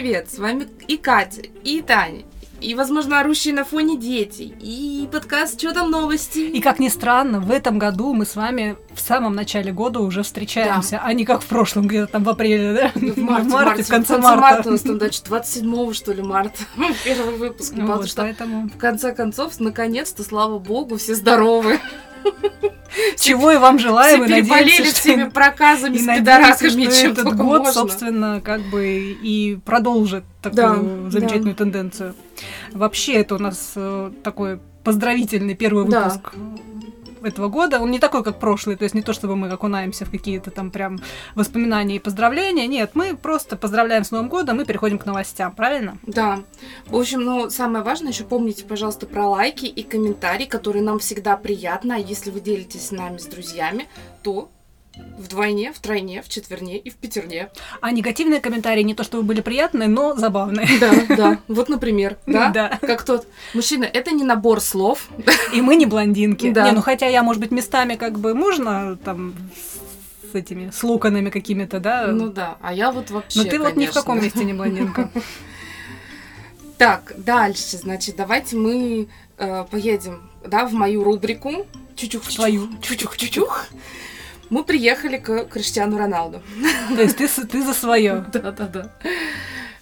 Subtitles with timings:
[0.00, 0.30] привет!
[0.30, 2.22] С вами и Катя, и Таня,
[2.58, 7.38] и, возможно, орущие на фоне дети, и подкаст «Что там новости?» И, как ни странно,
[7.38, 11.02] в этом году мы с вами в самом начале года уже встречаемся, да.
[11.04, 12.92] а не как в прошлом, где-то там в апреле, да?
[12.94, 14.40] Ну, в марте, в, марте, в конце, в конце марта.
[14.40, 14.68] марта.
[14.70, 16.60] У нас там, значит, 27 что ли, марта
[17.04, 17.74] первый выпуск.
[17.76, 18.70] Ну, вот, что поэтому...
[18.70, 21.78] в конце концов, наконец-то, слава богу, все здоровы.
[23.18, 24.94] Чего и вам желаем, и надеемся, что...
[24.94, 27.72] всеми проказами с пидорасами, чем этот год, можно.
[27.72, 31.64] собственно, как бы и продолжит такую да, замечательную да.
[31.64, 32.14] тенденцию.
[32.72, 36.60] Вообще, это у нас э, такой поздравительный первый выпуск да
[37.22, 37.80] этого года.
[37.80, 40.70] Он не такой, как прошлый, то есть не то, чтобы мы окунаемся в какие-то там
[40.70, 41.00] прям
[41.34, 42.66] воспоминания и поздравления.
[42.66, 45.98] Нет, мы просто поздравляем с Новым годом и переходим к новостям, правильно?
[46.06, 46.40] Да.
[46.86, 51.36] В общем, ну, самое важное, еще помните, пожалуйста, про лайки и комментарии, которые нам всегда
[51.36, 51.96] приятно.
[51.96, 53.88] А если вы делитесь с нами, с друзьями,
[54.22, 54.50] то
[55.18, 57.50] Вдвойне, втройне, в четверне и в пятерне.
[57.80, 60.66] А негативные комментарии не то чтобы были приятные, но забавные.
[60.80, 61.38] Да, да.
[61.48, 62.50] Вот, например, да?
[62.50, 62.78] Да.
[62.80, 63.26] Как тот.
[63.54, 65.08] Мужчина, это не набор слов.
[65.54, 66.50] И мы не блондинки.
[66.50, 66.66] Да.
[66.68, 69.34] Не, ну хотя я, может быть, местами как бы можно там
[70.30, 72.08] с этими, с локонами какими-то, да?
[72.08, 73.68] Ну да, а я вот вообще, Но ты конечно.
[73.68, 75.10] вот ни в каком месте не блондинка.
[76.78, 81.66] Так, дальше, значит, давайте мы э, поедем, да, в мою рубрику.
[81.94, 82.70] Чучух, твою.
[84.50, 86.42] Мы приехали к Криштиану Роналду.
[86.94, 88.26] То есть ты, ты за свое.
[88.32, 88.92] Да, да, да.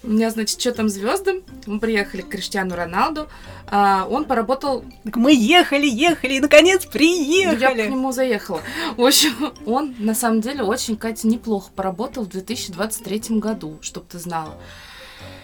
[0.01, 1.43] У меня, значит, что там звезды?
[1.65, 3.27] Мы приехали к Криштиану Роналду.
[3.67, 4.85] А, он поработал...
[5.03, 7.81] Так мы ехали, ехали, и наконец приехали.
[7.81, 8.61] Я к нему заехала.
[8.95, 14.19] В общем, он на самом деле очень, Катя, неплохо поработал в 2023 году, чтобы ты
[14.19, 14.57] знала.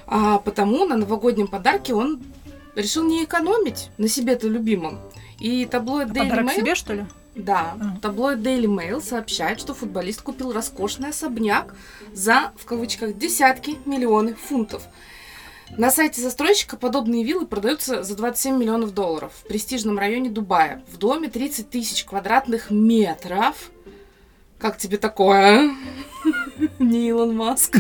[0.08, 2.22] А потому на новогоднем подарке он
[2.76, 5.00] решил не экономить на себе-то любимом.
[5.40, 6.56] И таблоид а Daily подарок Mail...
[6.56, 7.06] себе, что ли?
[7.36, 8.00] Да, а.
[8.02, 11.76] таблоид Daily Mail сообщает, что футболист купил роскошный особняк
[12.14, 14.84] за, в кавычках, десятки миллионов фунтов.
[15.78, 20.84] На сайте застройщика подобные виллы продаются за 27 миллионов долларов в престижном районе Дубая.
[20.88, 23.72] В доме 30 тысяч квадратных метров.
[24.58, 25.76] Как тебе такое, а?
[26.80, 27.78] Не Илон Маск.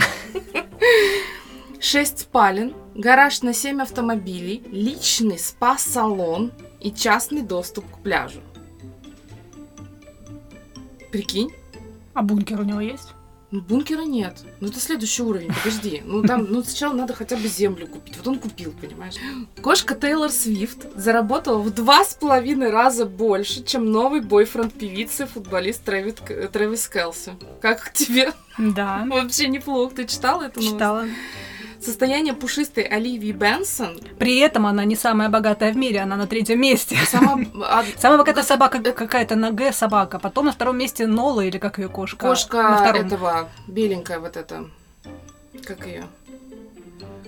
[1.80, 6.52] Шесть спален, гараж на 7 автомобилей, личный спа-салон
[6.82, 8.42] и частный доступ к пляжу.
[11.16, 11.54] Прикинь.
[12.14, 13.14] А бункер у него есть?
[13.52, 14.44] Ну, бункера нет.
[14.60, 16.02] Ну, это следующий уровень, подожди.
[16.04, 18.18] Ну, там, ну, сначала надо хотя бы землю купить.
[18.18, 19.16] Вот он купил, понимаешь?
[19.62, 25.86] Кошка Тейлор Свифт заработала в два с половиной раза больше, чем новый бойфренд певицы, футболист
[25.86, 26.16] Трэвис,
[26.52, 27.34] Трэвис Келси.
[27.62, 28.34] Как тебе?
[28.58, 29.06] Да.
[29.08, 29.96] Вообще неплохо.
[29.96, 30.62] Ты читала это?
[30.62, 31.02] Читала.
[31.04, 31.16] Новость?
[31.86, 34.00] Состояние пушистой Оливии Бенсон.
[34.18, 36.98] При этом она не самая богатая в мире, она на третьем месте.
[37.08, 37.38] Сама,
[37.98, 40.18] самая богатая собака какая-то на Г собака.
[40.18, 42.18] Потом на втором месте Нола или как ее кошка.
[42.18, 44.66] Кошка этого беленькая вот эта.
[45.64, 46.06] Как ее?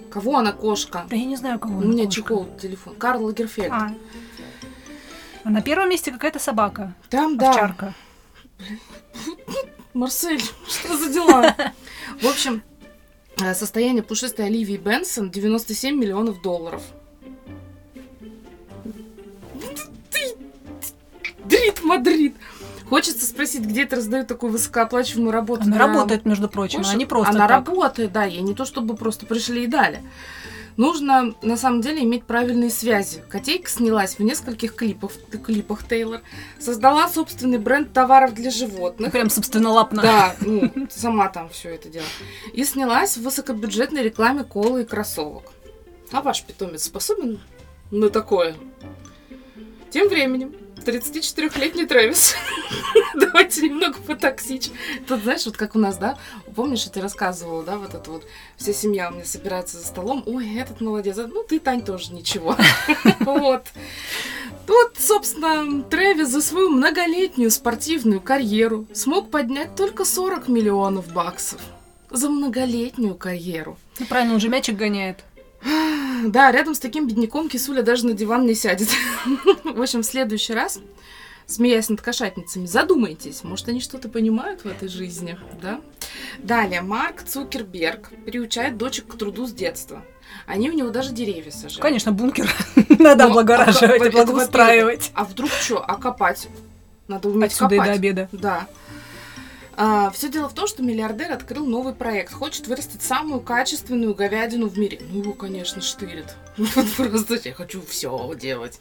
[0.09, 1.06] Кого она кошка?
[1.07, 2.95] Да я не знаю, кого У меня чехол телефон.
[2.95, 3.72] Карл Лагерфельд.
[3.72, 3.91] А.
[5.44, 6.95] а на первом месте какая-то собака.
[7.12, 7.51] Там, да.
[7.51, 7.94] Овчарка.
[9.94, 11.56] Марсель, что за дела?
[12.22, 12.63] В общем,
[13.53, 16.81] состояние пушистой Оливии Бенсон 97 миллионов долларов.
[21.46, 22.36] Дрит Мадрид.
[22.90, 25.64] Хочется спросить, где это раздают такую высокооплачиваемую работу.
[25.64, 27.68] Она работает, между прочим, она не просто Она так.
[27.68, 30.02] работает, да, ей не то, чтобы просто пришли и дали.
[30.78, 33.24] Нужно, на самом деле, иметь правильные связи.
[33.30, 35.12] Котейка снялась в нескольких клипах,
[35.44, 36.22] клипах Тейлор,
[36.60, 39.12] создала собственный бренд товаров для животных.
[39.12, 40.04] Прям собственнолапно.
[40.04, 42.10] Да, ну, сама там все это делала.
[42.54, 45.52] И снялась в высокобюджетной рекламе колы и кроссовок.
[46.12, 47.40] А ваш питомец способен
[47.90, 48.56] на такое?
[49.90, 50.56] Тем временем
[50.86, 52.36] 34-летний Трэвис.
[53.16, 54.70] Давайте немного потоксич.
[55.08, 56.18] Тут, знаешь, вот как у нас, да?
[56.56, 58.26] Помнишь, я тебе рассказывала, да, вот это вот,
[58.58, 60.24] вся семья у меня собирается за столом.
[60.26, 61.18] Ой, этот молодец.
[61.18, 62.56] Ну, ты, Тань, тоже ничего.
[63.20, 63.68] Вот.
[64.68, 71.62] Вот, собственно, Трэвис за свою многолетнюю спортивную карьеру смог поднять только 40 миллионов баксов.
[72.10, 73.78] За многолетнюю карьеру.
[74.00, 75.24] Ну, правильно, он же мячик гоняет.
[76.25, 78.89] Да, рядом с таким бедняком кисуля даже на диван не сядет.
[79.63, 80.80] В общем, в следующий раз,
[81.45, 85.80] смеясь над кошатницами, задумайтесь, может, они что-то понимают в этой жизни, да?
[86.39, 90.04] Далее, Марк Цукерберг приучает дочек к труду с детства.
[90.45, 91.81] Они у него даже деревья сажают.
[91.81, 92.50] Конечно, бункер
[93.00, 95.12] надо ну, облагораживать, а, благоустраивать.
[95.13, 96.48] А вдруг что, а копать?
[97.07, 97.88] Надо уметь Отсюда копать.
[97.88, 98.30] и до обеда.
[98.31, 98.68] Да.
[99.79, 102.33] А, все дело в том, что миллиардер открыл новый проект.
[102.33, 105.00] Хочет вырастить самую качественную говядину в мире.
[105.12, 106.35] Ну, его, конечно, штырит.
[106.97, 108.79] Просто я хочу все делать.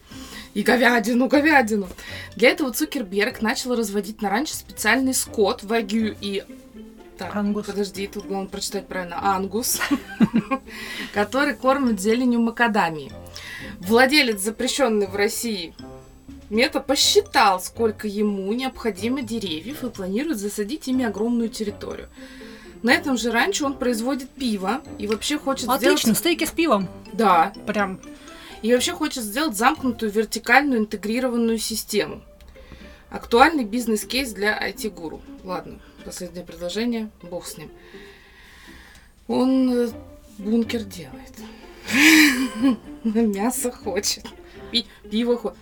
[0.55, 1.87] И говядину, говядину.
[2.35, 6.43] Для этого Цукерберг начал разводить на ранчо специальный скот, вагю и
[7.19, 7.67] Так, Ангус.
[7.67, 9.19] Подожди, тут главное прочитать правильно.
[9.35, 9.79] Ангус,
[11.13, 13.11] который кормит зеленью макадамии.
[13.81, 15.75] Владелец запрещенный в России
[16.49, 22.07] Мета посчитал, сколько ему необходимо деревьев и планирует засадить ими огромную территорию.
[22.83, 25.99] На этом же раньше он производит пиво и вообще хочет Отлично, сделать...
[25.99, 26.87] Отлично, стейки с пивом.
[27.11, 27.53] Да.
[27.65, 27.99] Прям.
[28.61, 32.21] И вообще хочет сделать замкнутую вертикальную интегрированную систему.
[33.09, 35.21] Актуальный бизнес-кейс для IT-гуру.
[35.43, 37.71] Ладно, последнее предложение, бог с ним.
[39.27, 39.89] Он э,
[40.37, 41.33] бункер делает.
[43.03, 44.25] Мясо хочет.
[45.09, 45.57] Пиво хочет.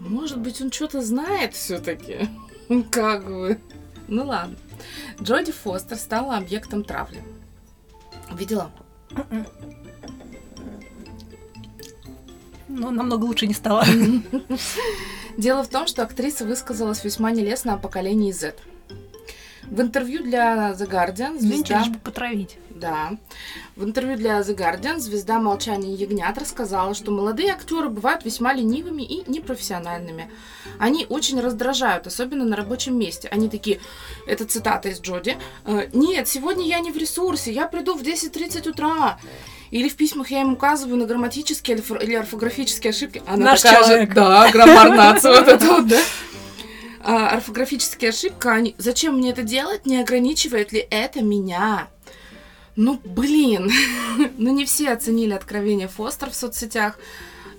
[0.00, 2.28] Может быть, он что-то знает все-таки.
[2.90, 3.60] Как бы.
[4.08, 4.56] Ну ладно.
[5.22, 7.22] Джоди Фостер стала объектом травли.
[8.32, 8.70] Видела?
[12.68, 13.84] Ну, намного лучше не стало.
[15.36, 18.54] Дело в том, что актриса высказалась весьма нелестно о поколении Z.
[19.62, 21.80] В интервью для The Guardian звезда...
[21.80, 22.56] Лишь бы потравить.
[22.70, 23.12] Да.
[23.76, 29.02] В интервью для The Guardian звезда «Молчания ягнят» рассказала, что молодые актеры бывают весьма ленивыми
[29.02, 30.30] и непрофессиональными.
[30.78, 33.28] Они очень раздражают, особенно на рабочем месте.
[33.28, 33.80] Они такие,
[34.26, 35.36] это цитата из Джоди,
[35.66, 39.18] «Э, «Нет, сегодня я не в ресурсе, я приду в 10.30 утра».
[39.70, 43.22] Или в письмах я им указываю на грамматические или орфографические ошибки.
[43.26, 44.08] Она Наш такая человек.
[44.08, 45.96] же, да, граммар нация, вот это вот, да
[47.02, 48.74] а, орфографические ошибки, они...
[48.78, 49.86] зачем мне это делать?
[49.86, 51.88] Не ограничивает ли это меня?
[52.76, 53.70] Ну, блин,
[54.38, 56.98] ну не все оценили откровение Фостер в соцсетях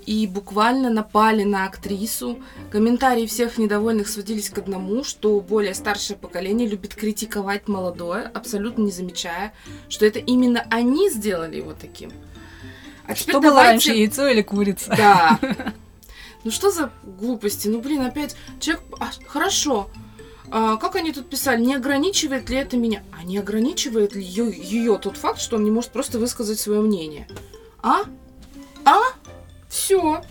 [0.05, 2.39] и буквально напали на актрису.
[2.71, 8.91] Комментарии всех недовольных сводились к одному, что более старшее поколение любит критиковать молодое, абсолютно не
[8.91, 9.53] замечая,
[9.89, 12.11] что это именно они сделали его таким.
[13.05, 13.69] А что было давайте...
[13.69, 14.93] раньше, яйцо или курица?
[14.95, 15.39] Да.
[16.43, 17.67] Ну что за глупости?
[17.67, 18.83] Ну блин, опять человек...
[18.99, 19.89] А, хорошо.
[20.49, 21.61] А, как они тут писали?
[21.61, 23.03] Не ограничивает ли это меня?
[23.11, 26.81] А не ограничивает ли ее, ее тот факт, что он не может просто высказать свое
[26.81, 27.27] мнение?
[27.81, 28.01] А?
[28.85, 28.99] А?
[29.69, 30.21] Все.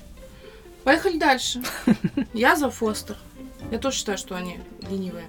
[0.84, 1.62] Поехали дальше.
[2.34, 3.16] Я за Фостер.
[3.70, 4.58] Я тоже считаю, что они
[4.88, 5.26] ленивые.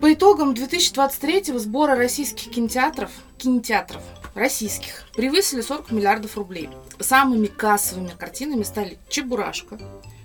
[0.00, 4.02] По итогам 2023 сбора российских кинотеатров, кинотеатров
[4.34, 6.68] российских превысили 40 миллиардов рублей.
[7.00, 9.78] Самыми кассовыми картинами стали «Чебурашка»,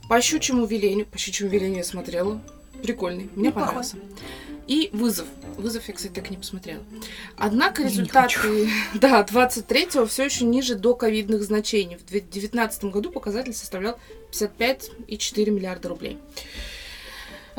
[0.10, 2.42] «По щучьему велению», «По щучьему велению» я смотрела,
[2.82, 3.68] прикольный, мне Неплохой.
[3.68, 3.98] понравился.
[4.68, 5.28] И «Вызов».
[5.58, 6.84] «Вызов» я, кстати, так и не посмотрела.
[7.38, 11.98] Однако результаты да, 23-го все еще ниже до ковидных значений.
[11.98, 14.00] В 2019 году показатель составлял
[14.32, 16.18] 55,4 миллиарда рублей.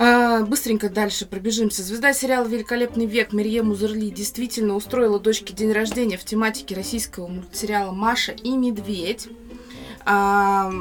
[0.00, 1.82] А, быстренько дальше пробежимся.
[1.82, 7.90] Звезда сериала «Великолепный век» Мария Музерли действительно устроила дочке день рождения в тематике российского мультсериала
[7.90, 9.28] «Маша и медведь».
[10.04, 10.72] А,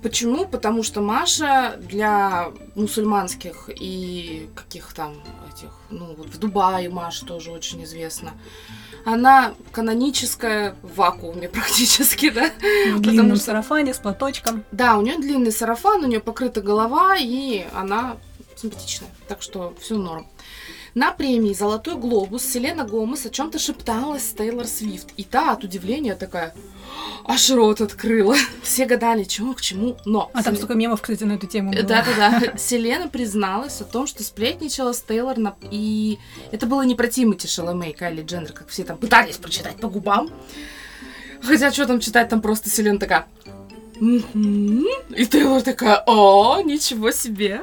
[0.00, 0.46] почему?
[0.46, 5.14] Потому что Маша для мусульманских и каких там
[5.52, 8.32] этих, ну вот в Дубае Маша тоже очень известна
[9.06, 12.50] она каноническая в вакууме практически, да.
[12.92, 13.46] В длинном что...
[13.46, 14.64] сарафане с платочком.
[14.72, 18.16] Да, у нее длинный сарафан, у нее покрыта голова, и она
[18.56, 19.08] симпатичная.
[19.28, 20.26] Так что все норм.
[20.94, 25.12] На премии «Золотой глобус» Селена Гомес о чем-то шепталась с Тейлор Свифт.
[25.16, 26.54] И та от удивления такая,
[27.24, 28.36] аж рот открыла.
[28.62, 30.30] Все гадали, чего к чему, но...
[30.32, 30.44] А Сел...
[30.44, 32.56] там столько мемов, кстати, на эту тему Да-да-да.
[32.56, 35.56] Селена призналась о том, что сплетничала с Тейлор, на...
[35.70, 36.18] и
[36.52, 39.88] это было не про Тимати Шаломе и Кайли Дженнер, как все там пытались прочитать по
[39.88, 40.30] губам.
[41.42, 43.26] Хотя, что там читать, там просто Селена такая...
[44.00, 47.62] И Тейлор такая, о, ничего себе.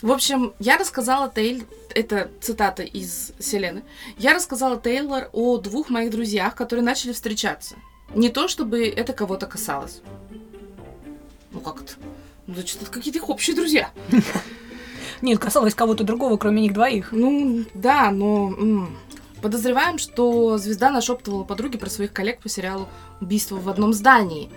[0.00, 3.82] В общем, я рассказала Тейлор, это цитата из Селены,
[4.16, 7.74] я рассказала Тейлор о двух моих друзьях, которые начали встречаться.
[8.14, 10.00] Не то, чтобы это кого-то касалось.
[11.52, 11.92] Ну как это?
[12.46, 13.90] Ну, значит, это какие-то их общие друзья.
[15.22, 17.12] Нет, касалось кого-то другого, кроме них двоих.
[17.12, 18.88] Ну, да, но...
[19.42, 22.88] Подозреваем, что звезда нашептывала подруге про своих коллег по сериалу
[23.22, 24.50] «Убийство в одном здании».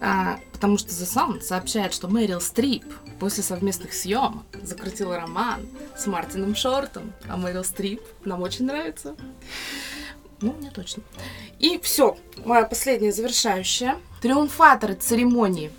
[0.00, 2.84] А, потому что The Sun сообщает, что Мэрил Стрип
[3.18, 5.66] после совместных съемок закрутила роман
[5.96, 9.14] с Мартином Шортом, а Мэрил Стрип нам очень нравится.
[10.40, 11.02] Ну, мне точно.
[11.58, 13.96] И все, моя последняя завершающая.
[14.22, 15.70] Триумфаторы церемонии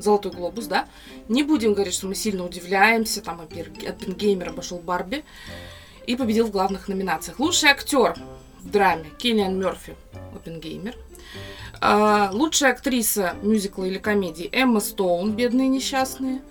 [0.00, 0.88] Золотой глобус, да?
[1.28, 3.20] Не будем говорить, что мы сильно удивляемся.
[3.20, 5.24] Там Оппенгеймер обошел Барби
[6.06, 7.38] и победил в главных номинациях.
[7.38, 8.16] Лучший актер
[8.60, 9.94] в драме Киллиан Мерфи,
[10.34, 10.96] Оппенгеймер.
[11.82, 16.42] А, лучшая актриса мюзикла или комедии Эмма Стоун, бедные несчастные.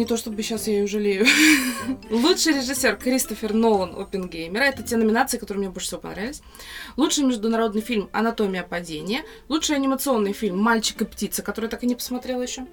[0.00, 1.26] Не то чтобы сейчас я ее жалею.
[2.10, 4.62] Лучший режиссер Кристофер Нолан Опенгеймера.
[4.62, 6.40] Это те номинации, которые мне больше всего понравились.
[6.96, 9.24] Лучший международный фильм «Анатомия падения».
[9.50, 12.64] Лучший анимационный фильм «Мальчик и птица», который я так и не посмотрела еще.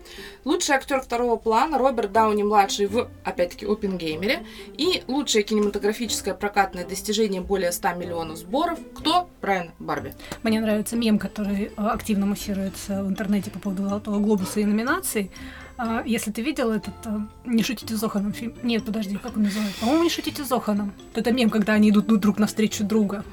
[0.45, 4.45] Лучший актер второго плана Роберт Дауни-младший в, опять-таки, Опенгеймере.
[4.77, 8.79] И лучшее кинематографическое прокатное достижение более 100 миллионов сборов.
[8.95, 9.27] Кто?
[9.41, 10.13] Правильно, Барби.
[10.43, 15.29] Мне нравится мем, который э, активно муссируется в интернете по поводу «Золотого глобуса» и номинаций.
[15.77, 18.53] А, если ты видел этот э, «Не шутите с Зоханом» фильм...
[18.63, 19.79] Нет, подожди, как он называется?
[19.79, 20.91] По-моему, «Не шутите с Зоханом».
[21.13, 23.23] Это мем, когда они идут друг навстречу друга.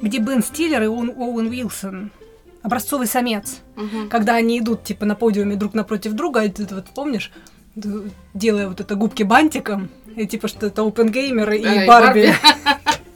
[0.00, 2.12] Где Бен Стиллер и Оуэн Уилсон
[2.66, 3.60] образцовый самец.
[3.76, 4.08] Угу.
[4.10, 7.30] Когда они идут, типа, на подиуме друг напротив друга, а ты вот помнишь,
[8.34, 12.34] делая вот это губки бантиком, и типа, что это опенгеймер и Эй, Барби.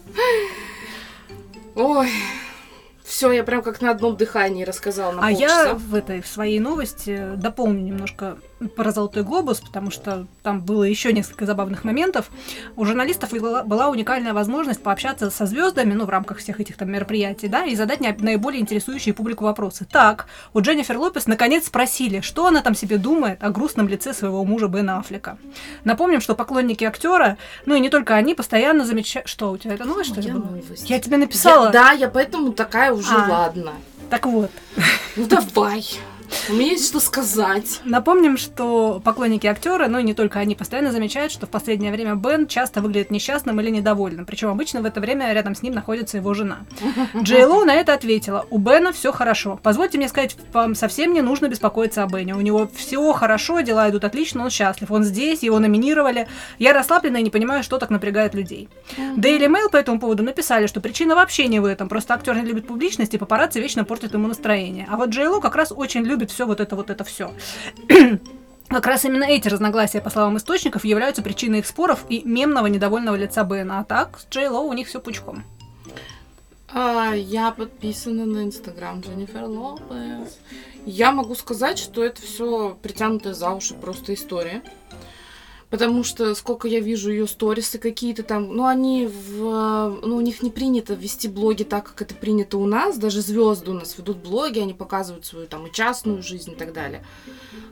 [1.74, 2.08] Ой,
[3.10, 5.66] все, я прям как на одном дыхании рассказала на А полчаса.
[5.68, 8.38] я в этой в своей новости дополню немножко
[8.68, 12.30] про Золотой глобус, потому что там было еще несколько забавных моментов.
[12.76, 17.48] У журналистов была уникальная возможность пообщаться со звездами, ну, в рамках всех этих там мероприятий,
[17.48, 19.84] да, и задать наиболее интересующие публику вопросы.
[19.84, 24.44] Так, у Дженнифер Лопес наконец спросили, что она там себе думает о грустном лице своего
[24.44, 25.38] мужа Бена Аффлека.
[25.84, 29.28] Напомним, что поклонники актера, ну и не только они, постоянно замечают...
[29.28, 30.30] Что, у тебя это новость, что ли?
[30.32, 30.90] Новость.
[30.90, 31.66] Я тебе написала.
[31.66, 33.72] Я, да, я поэтому такая уже, а, ладно.
[34.10, 34.50] Так вот.
[35.16, 35.86] Ну давай.
[36.48, 37.80] У меня есть что сказать.
[37.84, 42.14] Напомним, что поклонники актера, ну и не только они, постоянно замечают, что в последнее время
[42.14, 44.26] Бен часто выглядит несчастным или недовольным.
[44.26, 46.60] Причем обычно в это время рядом с ним находится его жена.
[47.16, 49.58] Джей Лоу на это ответила: У Бена все хорошо.
[49.62, 52.34] Позвольте мне сказать, вам совсем не нужно беспокоиться о Бене.
[52.34, 54.90] У него все хорошо, дела идут отлично, он счастлив.
[54.90, 56.28] Он здесь, его номинировали.
[56.58, 58.68] Я расслаблена и не понимаю, что так напрягает людей.
[59.16, 61.88] Daily Mail по этому поводу написали, что причина вообще не в этом.
[61.88, 64.86] Просто актер не любит публичность, и папарацци вечно портят ему настроение.
[64.90, 67.32] А вот Джей Лоу как раз очень любит любит все вот это, вот это все.
[68.68, 73.16] Как раз именно эти разногласия, по словам источников, являются причиной их споров и мемного недовольного
[73.16, 73.80] лица Бена.
[73.80, 75.44] А так, с Джей Лоу у них все пучком.
[76.72, 80.38] А, я подписана на инстаграм Дженнифер Лопес.
[80.86, 84.62] Я могу сказать, что это все притянутая за уши просто история.
[85.70, 90.42] Потому что сколько я вижу ее сторисы какие-то там, ну они в, ну у них
[90.42, 94.16] не принято вести блоги так, как это принято у нас, даже звезды у нас ведут
[94.16, 97.04] блоги, они показывают свою там и частную жизнь и так далее.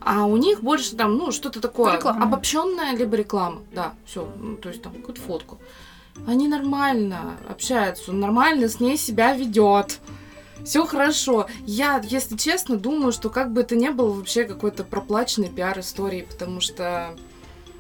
[0.01, 2.23] А у них больше там, ну что-то такое реклама.
[2.23, 5.59] обобщенное, либо реклама, да, все, ну, то есть там какую-то фотку.
[6.25, 9.99] Они нормально общаются, нормально с ней себя ведет.
[10.65, 11.47] Все хорошо.
[11.65, 16.61] Я, если честно, думаю, что как бы это не было вообще какой-то проплаченной пиар-историей, потому
[16.61, 17.17] что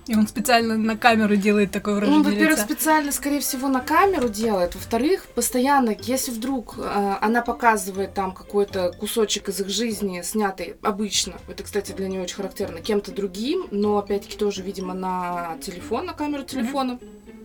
[0.08, 4.28] и он специально на камеру делает такое выражение Ну, во-первых, специально, скорее всего, на камеру
[4.28, 4.74] делает.
[4.74, 11.34] Во-вторых, постоянно, если вдруг э, она показывает там какой-то кусочек из их жизни, снятый обычно,
[11.46, 16.14] это, кстати, для нее очень характерно, кем-то другим, но, опять-таки, тоже, видимо, на телефон, на
[16.14, 16.92] камеру телефона.
[16.92, 17.37] Mm-hmm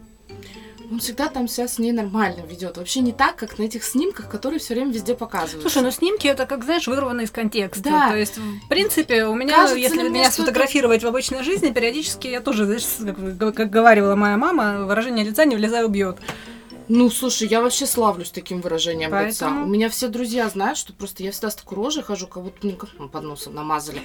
[0.93, 2.77] он всегда там себя с ней нормально ведет.
[2.77, 5.63] Вообще не так, как на этих снимках, которые все время везде показывают.
[5.63, 7.83] Слушай, ну снимки это как, знаешь, вырвано из контекста.
[7.83, 8.09] Да.
[8.11, 11.07] То есть, в принципе, у меня, Кажется если меня сфотографировать это...
[11.07, 12.85] в обычной жизни, периодически я тоже, знаешь,
[13.39, 16.19] как, как говорила моя мама, выражение лица не влезай убьет.
[16.87, 19.29] Ну, слушай, я вообще славлюсь таким выражением Поэтому...
[19.29, 19.63] лица.
[19.63, 22.65] У меня все друзья знают, что просто я всегда с такой рожей хожу, как будто
[22.65, 24.01] мне под носом намазали.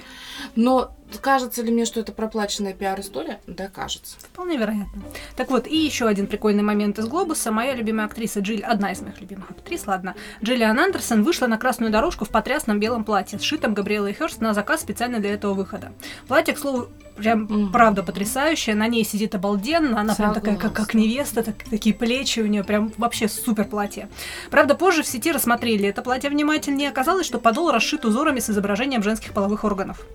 [0.54, 3.40] Но кажется ли мне, что это проплаченная пиар-история?
[3.46, 4.16] Да, кажется.
[4.18, 5.02] Вполне вероятно.
[5.36, 7.50] Так вот, и еще один прикольный момент из «Глобуса».
[7.50, 11.90] Моя любимая актриса Джилл, одна из моих любимых актрис, ладно, Джиллиан Андерсон вышла на красную
[11.90, 15.92] дорожку в потрясном белом платье, сшитом Габриэлой Хёрст на заказ специально для этого выхода.
[16.26, 17.72] Платье, к слову, прям mm.
[17.72, 18.74] правда потрясающая.
[18.74, 20.00] На ней сидит обалденно.
[20.00, 20.40] Она Согласна.
[20.40, 24.08] прям такая, как, как невеста, так, такие плечи у нее, прям вообще супер платье.
[24.50, 26.88] Правда, позже в сети рассмотрели это платье внимательнее.
[26.88, 30.06] Оказалось, что подол расшит узорами с изображением женских половых органов.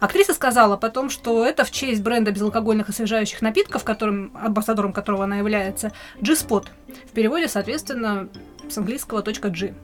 [0.00, 5.36] Актриса сказала потом, что это в честь бренда безалкогольных освежающих напитков, которым, амбассадором которого она
[5.36, 6.66] является, G-Spot.
[7.06, 8.28] В переводе, соответственно,
[8.68, 9.74] с английского .g.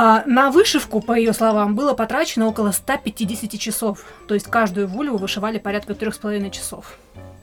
[0.00, 4.04] А, на вышивку, по ее словам, было потрачено около 150 часов.
[4.28, 6.96] То есть каждую вульву вышивали порядка трех с половиной часов.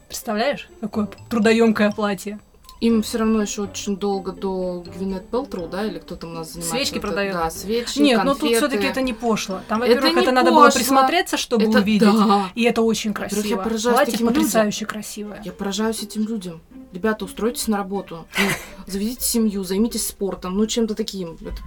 [0.07, 2.39] Представляешь, какое трудоемкое платье?
[2.79, 6.53] Им все равно еще очень долго до Гвинет Пелтроу, да, или кто там у нас
[6.53, 6.77] занимается?
[6.77, 7.33] Свечки продает.
[7.33, 9.59] Да, свечи, Нет, но ну тут все-таки это не пошло.
[9.67, 12.09] Там, во-первых, это, это надо было присмотреться, чтобы это, увидеть.
[12.09, 12.51] Да.
[12.55, 13.45] И это очень красиво.
[13.45, 14.93] Я поражаюсь Платье таким потрясающе людям.
[14.93, 15.41] красивое.
[15.43, 16.61] Я поражаюсь этим людям.
[16.93, 18.25] Ребята, устройтесь на работу.
[18.37, 18.45] Ну,
[18.87, 21.37] заведите семью, займитесь спортом, ну чем-то таким.
[21.41, 21.57] Это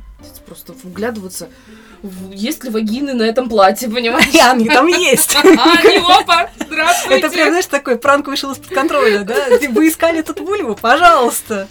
[0.48, 1.48] просто вглядываться,
[2.32, 4.32] есть ли вагины на этом платье, понимаешь?
[4.32, 5.36] И они там есть.
[5.44, 7.18] Они, опа, здравствуйте.
[7.18, 9.34] Это прям, знаешь, такой пранк вышел из-под контроля, да?
[9.70, 10.74] Вы искали тут вульву?
[10.74, 11.68] Пожалуйста.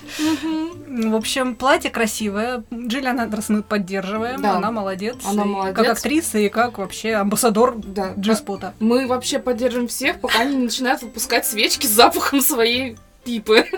[0.88, 2.64] В общем, платье красивое.
[2.74, 4.42] Джиллиан Андерсон мы поддерживаем.
[4.42, 4.54] Да.
[4.54, 5.18] Она молодец.
[5.26, 5.76] Она молодец.
[5.76, 8.14] Как актриса и как вообще амбассадор да.
[8.18, 8.74] Джеспота.
[8.80, 13.66] Мы вообще поддерживаем всех, пока они начинают выпускать свечки с запахом своей пипы.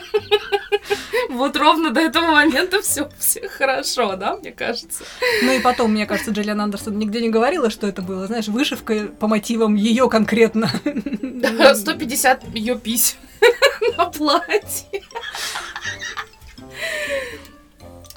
[1.29, 5.03] Вот ровно до этого момента все, все хорошо, да, мне кажется.
[5.43, 9.09] Ну и потом, мне кажется, Джиллиан Андерсон нигде не говорила, что это было, знаешь, вышивка
[9.19, 10.69] по мотивам ее конкретно.
[11.75, 13.17] 150 ее пись
[13.97, 15.03] на платье.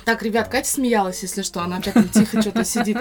[0.05, 2.97] Так, ребят, Катя смеялась, если что, она опять тихо что-то сидит.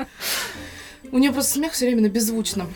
[1.12, 2.72] У нее просто смех все время на беззвучном.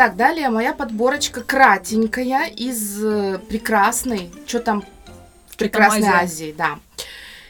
[0.00, 4.82] Так, далее моя подборочка кратенькая из э, прекрасной, что там
[5.46, 6.08] в прекрасной.
[6.08, 6.78] Азии, да.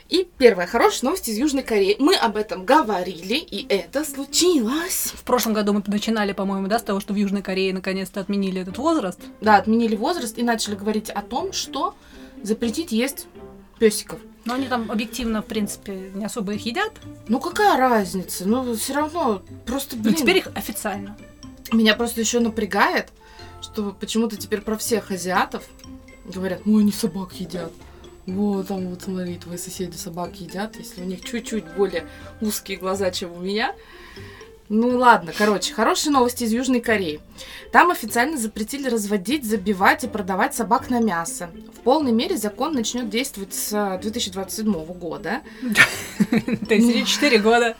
[0.09, 1.95] И первая хорошая новость из Южной Кореи.
[2.01, 5.13] Мы об этом говорили, и это случилось.
[5.15, 8.63] В прошлом году мы начинали, по-моему, да, с того, что в Южной Корее наконец-то отменили
[8.63, 9.21] этот возраст.
[9.41, 11.95] Да, отменили возраст и начали говорить о том, что
[12.43, 13.29] запретить есть
[13.79, 14.19] песиков.
[14.45, 16.91] Но они там объективно, в принципе, не особо их едят.
[17.29, 18.45] Ну какая разница?
[18.49, 20.17] Ну все равно просто, блин.
[20.19, 21.17] Ну теперь их официально.
[21.73, 23.13] Меня просто еще напрягает,
[23.63, 25.65] что почему-то теперь про всех азиатов
[26.25, 27.73] говорят, ой, они собак едят.
[28.27, 32.07] Вот, там вот смотри, твои соседи собак едят, если у них чуть-чуть более
[32.41, 33.75] узкие глаза, чем у меня.
[34.73, 37.21] Ну ладно, короче, хорошие новости из Южной Кореи.
[37.73, 41.51] Там официально запретили разводить, забивать и продавать собак на мясо.
[41.75, 45.41] В полной мере закон начнет действовать с 2027 года.
[46.69, 47.77] То есть 4 года.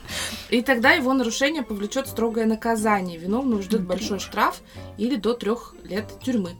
[0.49, 3.17] И тогда его нарушение повлечет строгое наказание.
[3.17, 4.59] Виновного ждет большой штраф
[4.97, 6.57] или до трех лет тюрьмы.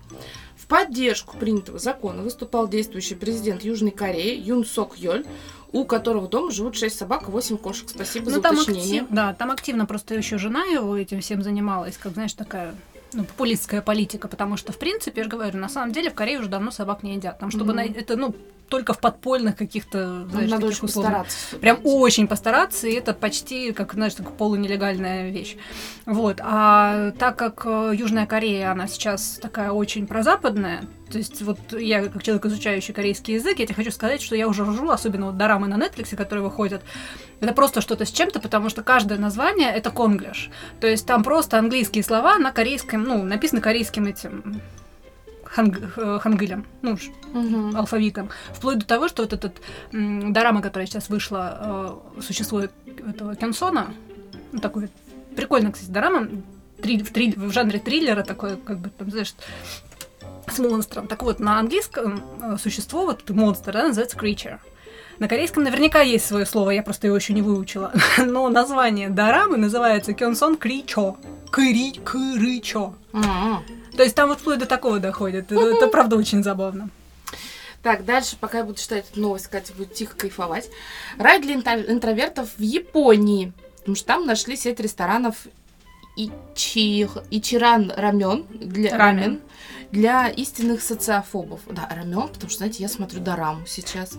[0.56, 5.26] В поддержку принятого закона выступал действующий президент Южной Кореи Юн Сок Йоль
[5.72, 7.90] у которого дома живут 6 собак и 8 кошек.
[7.90, 9.01] Спасибо ну, за там уточнение.
[9.01, 12.75] Актив, да, там активно просто еще жена его этим всем занималась, как, знаешь, такая
[13.13, 16.40] ну, популистская политика, потому что, в принципе, я же говорю, на самом деле в Корее
[16.40, 17.40] уже давно собак не едят.
[17.40, 17.75] Там, чтобы mm-hmm.
[17.75, 18.36] на, это, ну,
[18.72, 21.58] только в подпольных каких-то, знаешь, Надо очень постараться.
[21.58, 25.58] Прям очень постараться, и это почти, как, знаешь, такая полунелегальная вещь.
[26.06, 26.40] Вот.
[26.42, 32.08] А так как э, Южная Корея, она сейчас такая очень прозападная, то есть вот я,
[32.08, 35.38] как человек, изучающий корейский язык, я тебе хочу сказать, что я уже ржу, особенно вот
[35.38, 36.82] дорамы на Netflix, которые выходят.
[37.42, 40.50] Это просто что-то с чем-то, потому что каждое название— это конглиш.
[40.80, 44.62] То есть там просто английские слова на корейском, ну, написаны корейским этим
[45.51, 46.97] ханг, э, хангылем, ну,
[47.34, 47.78] угу.
[47.78, 48.30] алфавитом.
[48.54, 52.71] Вплоть до того, что вот этот м, дорама, которая сейчас вышла, э, существует
[53.08, 53.93] этого Кенсона,
[54.52, 54.89] ну, такой
[55.36, 56.28] прикольный, кстати, дорама,
[56.82, 59.36] три, в, три, в жанре триллера такой, как бы, там, знаешь,
[60.47, 61.08] с монстром.
[61.08, 64.60] Так вот, на английском э, существо, вот монстр, да, называется creature.
[65.19, 67.91] На корейском наверняка есть свое слово, я просто его еще не выучила.
[68.17, 71.17] Но название дорамы называется Кёнсон Кричо.
[71.52, 72.95] Кри, кричо.
[73.95, 75.51] То есть там вот вплоть до такого доходит.
[75.51, 76.89] Это, это правда очень забавно.
[77.82, 80.69] Так, дальше, пока я буду читать эту новость, Катя будет тихо кайфовать.
[81.17, 83.54] Рай для интровертов в Японии.
[83.80, 85.47] Потому что там нашли сеть ресторанов
[86.15, 87.08] Ичи...
[87.32, 89.23] Ичиран рамен для рамен.
[89.23, 89.41] рамен
[89.91, 91.60] для истинных социофобов.
[91.69, 94.13] Да, рамен, потому что, знаете, я смотрю дораму сейчас.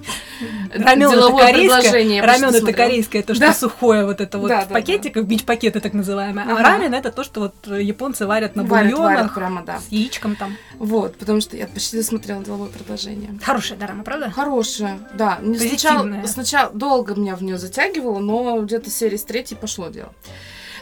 [0.70, 3.54] Рамен это корейское, рамен это корейское, то, что да.
[3.54, 5.28] сухое, вот это вот да, в да, пакетиках, да.
[5.28, 6.46] бич-пакеты так называемые.
[6.46, 9.80] А рамен это то, что вот японцы варят на варят, бульонах варят прямо, да.
[9.80, 10.56] с яичком там.
[10.78, 13.38] Вот, потому что я почти досмотрела деловое продолжение.
[13.42, 14.30] Хорошая дорама, правда?
[14.30, 15.40] Хорошая, да.
[15.56, 20.12] Сначала, сначала долго меня в нее затягивало, но где-то серии с третьей пошло дело.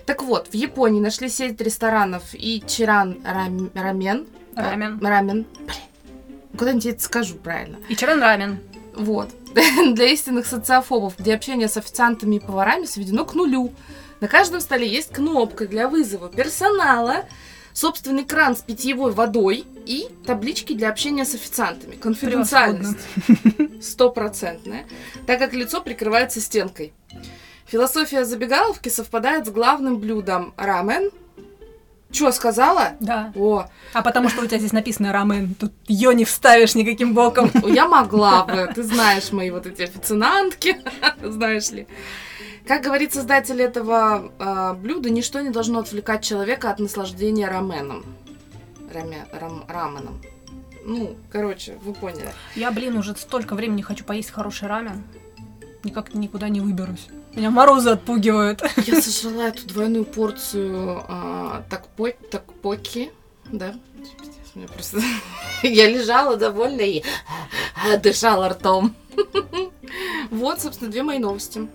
[0.06, 3.18] Так вот, в Японии нашли сеть ресторанов и Чиран
[3.74, 4.26] рамен.
[4.62, 4.98] Рамен.
[5.00, 5.46] Рамен.
[5.58, 7.78] Блин, куда-нибудь это скажу правильно.
[7.88, 8.60] И Чиран рамен.
[8.94, 9.30] Вот.
[9.94, 13.72] Для истинных социофобов, где общение с официантами и поварами сведено к нулю.
[14.20, 17.24] На каждом столе есть кнопка для вызова персонала,
[17.72, 21.96] собственный кран с питьевой водой и таблички для общения с официантами.
[21.96, 22.98] Конфиденциальность
[23.80, 24.84] стопроцентная,
[25.26, 26.92] так как лицо прикрывается стенкой.
[27.66, 31.10] Философия забегаловки совпадает с главным блюдом рамен.
[32.10, 32.92] Чё, сказала?
[33.00, 33.32] Да.
[33.36, 33.66] О.
[33.92, 37.50] А потому что у тебя здесь написано рамен, тут ее не вставишь никаким боком.
[37.66, 40.80] Я могла бы, ты знаешь мои вот эти официантки,
[41.22, 41.86] знаешь ли.
[42.66, 48.04] Как говорит создатель этого э, блюда, ничто не должно отвлекать человека от наслаждения раменом.
[48.92, 50.20] Раме, рам, раменом.
[50.84, 52.30] Ну, короче, вы поняли.
[52.56, 55.04] Я, блин, уже столько времени хочу поесть хороший рамен.
[55.84, 57.08] Никак никуда не выберусь.
[57.34, 58.62] Меня морозы отпугивают.
[58.86, 63.12] Я сожрала эту двойную порцию а, такпо, такпоки,
[63.44, 63.74] да.
[64.54, 65.00] Мне просто...
[65.62, 67.02] Я лежала довольна и
[68.02, 68.94] дышала ртом.
[70.30, 71.68] Вот, собственно, две мои новости.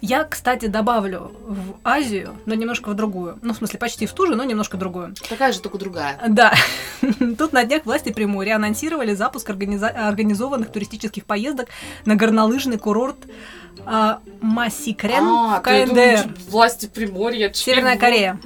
[0.00, 3.38] Я, кстати, добавлю в Азию, но немножко в другую.
[3.42, 5.14] Ну, в смысле, почти в ту же, но немножко другую.
[5.28, 6.20] Такая же, только другая.
[6.28, 6.54] Да.
[7.38, 11.68] Тут на днях власти Приморья анонсировали запуск организованных туристических поездок
[12.04, 13.18] на горнолыжный курорт
[13.86, 16.34] а, Масикрен а, в КНДР.
[16.48, 17.52] Власти Приморья.
[17.52, 18.40] Северная Корея.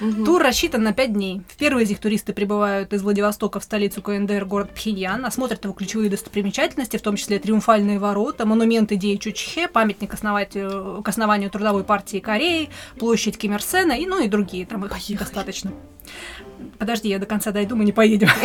[0.00, 0.24] Угу.
[0.24, 1.42] Тур рассчитан на 5 дней.
[1.46, 5.74] В первый из них туристы прибывают из Владивостока в столицу КНДР, город Пхеньян, осмотрят его
[5.74, 12.18] ключевые достопримечательности, в том числе триумфальные ворота, монумент идеи Чучхе, памятник к основанию Трудовой партии
[12.18, 14.64] Кореи, площадь Ким Ир Сена и, ну и другие.
[14.64, 15.18] Там их Поехали.
[15.18, 15.72] достаточно.
[16.78, 18.30] Подожди, я до конца дойду, мы не поедем.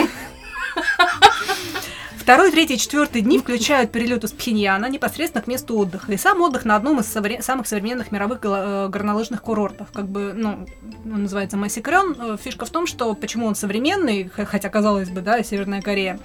[2.25, 6.11] Второй, третий, четвертый дни включают перелет из Пхеньяна непосредственно к месту отдыха.
[6.11, 9.91] И сам отдых на одном из совре- самых современных мировых э, горнолыжных курортов.
[9.91, 10.65] Как бы, ну,
[11.05, 12.15] он называется Масикрен.
[12.19, 16.19] Э, фишка в том, что почему он современный, хотя, казалось бы, да, Северная Корея.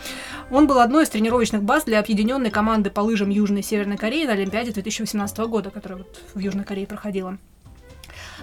[0.51, 4.25] Он был одной из тренировочных баз для объединенной команды по лыжам Южной и Северной Кореи
[4.25, 7.37] на Олимпиаде 2018 года, которая вот в Южной Корее проходила.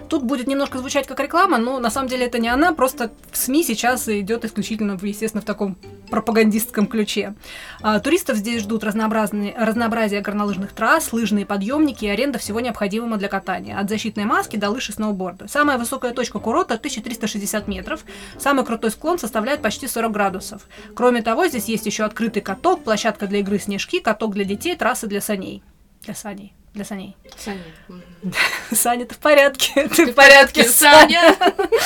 [0.10, 3.38] Тут будет немножко звучать как реклама, но на самом деле это не она, просто в
[3.38, 5.77] СМИ сейчас идет исключительно, естественно, в таком
[6.10, 7.36] пропагандистском ключе.
[7.81, 13.27] А, туристов здесь ждут разнообразные, разнообразие горнолыжных трасс, лыжные подъемники и аренда всего необходимого для
[13.27, 15.47] катания, от защитной маски до лыж и сноуборда.
[15.47, 18.03] Самая высокая точка курорта 1360 метров,
[18.39, 20.62] самый крутой склон составляет почти 40 градусов.
[20.95, 25.07] Кроме того, здесь есть еще открытый каток, площадка для игры снежки, каток для детей, трассы
[25.07, 25.63] для саней.
[26.03, 26.56] Для саней.
[26.77, 27.17] Для саней.
[27.35, 27.63] Саня.
[28.71, 29.87] Саня, ты в порядке?
[29.87, 31.35] Ты в порядке, Саня?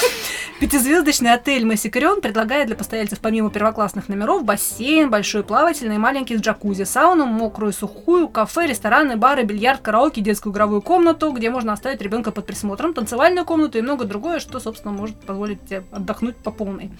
[0.59, 6.41] Пятизвездочный отель Массикарион предлагает для постояльцев помимо первоклассных номеров бассейн, большой плавательный и маленький с
[6.41, 12.01] джакузи, сауну, мокрую, сухую, кафе, рестораны, бары, бильярд, караоке, детскую игровую комнату, где можно оставить
[12.01, 16.51] ребенка под присмотром, танцевальную комнату и много другое, что, собственно, может позволить тебе отдохнуть по
[16.51, 16.91] полной.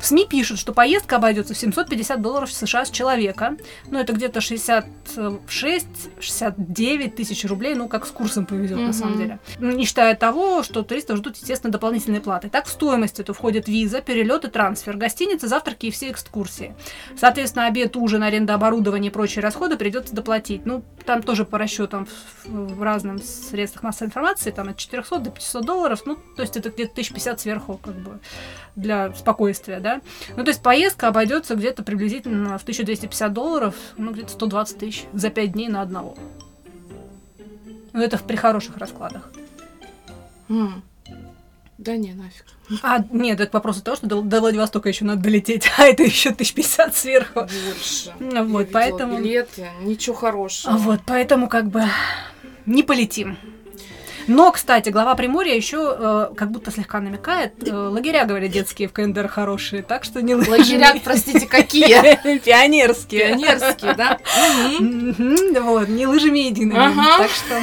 [0.00, 3.58] В СМИ пишут, что поездка обойдется в 750 долларов США с человека.
[3.90, 8.86] Ну, это где-то 66-69 тысяч рублей, ну, как с курсом повезет, mm-hmm.
[8.86, 9.38] на самом деле.
[9.58, 12.48] Не считая того, что туристов ждут, естественно, дополнительные платы.
[12.48, 16.74] Так, в стоимость эту входит виза, перелет и трансфер, гостиница, завтраки и все экскурсии.
[17.18, 20.64] Соответственно, обед, ужин, аренда оборудования и прочие расходы придется доплатить.
[20.64, 22.08] Ну, там тоже по расчетам
[22.46, 26.56] в, в разных средствах массовой информации, там от 400 до 500 долларов, ну, то есть
[26.56, 28.18] это где-то 1050 сверху, как бы,
[28.80, 30.00] для спокойствия, да.
[30.36, 35.30] Ну, то есть поездка обойдется где-то приблизительно в 1250 долларов, ну, где-то 120 тысяч за
[35.30, 36.16] 5 дней на одного.
[37.92, 39.30] Ну, это при хороших раскладах.
[40.48, 40.82] Mm.
[41.78, 42.44] Да не, нафиг.
[42.82, 46.02] А, нет, это к вопросу того, что до, до Владивостока еще надо долететь, а это
[46.02, 47.40] еще 1050 сверху.
[47.40, 48.12] Больше.
[48.20, 49.18] Ну, вот, Я поэтому...
[49.18, 50.74] билеты, ничего хорошего.
[50.74, 51.84] А вот, поэтому как бы
[52.66, 53.38] не полетим.
[54.30, 57.66] Но, кстати, глава Приморья еще э, как будто слегка намекает.
[57.66, 62.38] Э, лагеря, говорят, детские в КНДР хорошие, так что не Лагеря, простите, какие?
[62.38, 63.30] Пионерские.
[63.30, 64.18] Пионерские, да?
[65.60, 66.94] Вот, не лыжами едиными.
[67.18, 67.60] Так что,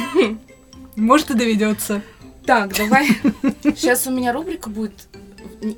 [0.94, 2.02] может, и доведется.
[2.44, 3.08] Так, давай.
[3.62, 5.08] Сейчас у меня рубрика будет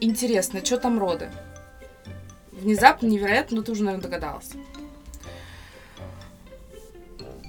[0.01, 0.65] интересная.
[0.65, 1.31] Что там роды?
[2.51, 4.51] Внезапно, невероятно, но ты уже, наверное, догадалась.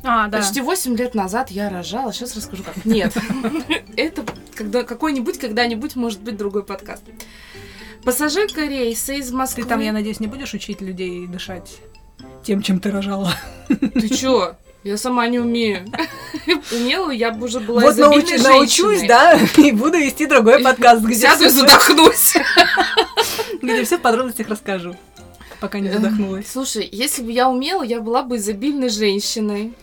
[0.03, 0.39] А, да.
[0.39, 2.11] Почти 8 лет назад я рожала.
[2.11, 2.85] Сейчас расскажу как.
[2.85, 3.13] Нет.
[3.97, 4.23] Это
[4.55, 7.03] когда какой-нибудь, когда-нибудь может быть другой подкаст.
[8.03, 9.63] Пассажирка рейса из Москвы.
[9.63, 11.81] Ты там, я надеюсь, не будешь учить людей дышать
[12.43, 13.33] тем, чем ты рожала?
[13.67, 14.55] Ты чё?
[14.83, 15.85] Я сама не умею.
[16.71, 21.15] Умела, я бы уже была Вот научу, научусь, да, и буду вести другой подкаст, где
[21.15, 22.33] Сяду и задохнусь.
[23.61, 24.95] Где все в подробностях расскажу,
[25.59, 26.47] пока не задохнулась.
[26.51, 29.73] Слушай, если бы я умела, я была бы изобильной женщиной.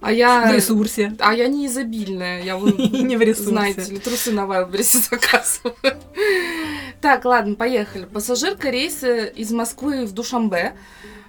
[0.00, 0.50] А я...
[0.50, 1.14] В ресурсе.
[1.18, 2.42] А я не изобильная.
[2.42, 3.50] Я вы, не в ресурсе.
[3.50, 5.74] Знаете ли, трусы на Вайлдберрисе заказываю.
[7.00, 8.04] Так, ладно, поехали.
[8.06, 10.74] Пассажирка рейса из Москвы в Душамбе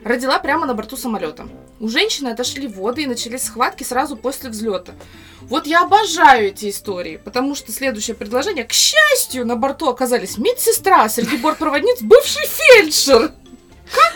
[0.04, 1.48] родила прямо на борту самолета.
[1.80, 4.94] У женщины отошли воды и начались схватки сразу после взлета.
[5.42, 8.64] Вот я обожаю эти истории, потому что следующее предложение.
[8.64, 13.32] К счастью, на борту оказались медсестра, среди бортпроводниц бывший фельдшер.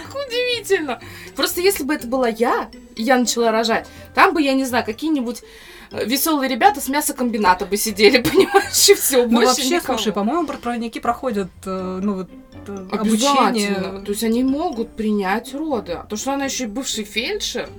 [0.28, 1.00] Удивительно!
[1.36, 4.86] Просто если бы это была я, и я начала рожать, там бы, я не знаю,
[4.86, 5.44] какие-нибудь
[5.92, 9.98] э, веселые ребята с мясокомбината бы сидели, понимаешь, и все, ну, вообще, никого.
[9.98, 12.30] слушай, по-моему, бортпроводники проходят, э, ну, вот,
[12.68, 14.02] э, обучение.
[14.06, 15.94] То есть они могут принять роды.
[15.94, 17.70] А то, что она еще и бывший фельдшер,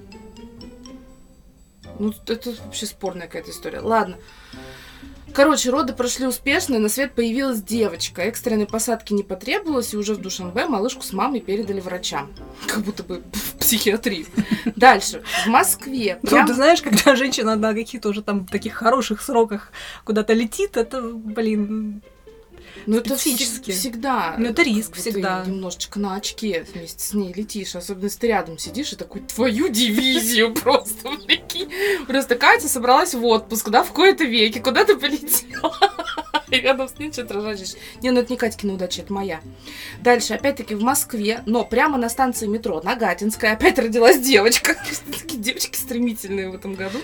[1.98, 3.80] ну, это вообще спорная какая-то история.
[3.80, 4.18] Ладно.
[5.36, 8.22] Короче, роды прошли успешно, и на свет появилась девочка.
[8.22, 12.32] Экстренной посадки не потребовалось, и уже в Душанбе малышку с мамой передали врачам.
[12.66, 14.24] Как будто бы в психиатрию.
[14.76, 15.22] Дальше.
[15.44, 16.18] В Москве.
[16.22, 16.40] Прям...
[16.40, 19.72] Ну, ты знаешь, когда женщина на каких-то уже там таких хороших сроках
[20.04, 22.00] куда-то летит, это, блин,
[22.86, 24.36] Ну, это всегда.
[24.38, 25.42] Ну, это риск всегда.
[25.42, 27.74] Ты немножечко на очке вместе с ней летишь.
[27.74, 31.70] Особенно, если ты рядом сидишь и такой, твою дивизию просто, прикинь.
[32.06, 34.60] Просто Катя собралась в отпуск, да, в кои-то веке.
[34.60, 35.74] Куда ты полетела?
[36.50, 37.74] И рядом с ней что-то рожаешь.
[38.02, 39.40] Не, ну это не Катькина удача, это моя.
[40.00, 44.76] Дальше, опять-таки, в Москве, но прямо на станции метро Нагатинская опять родилась девочка.
[45.12, 46.98] Такие девочки стремительные в этом году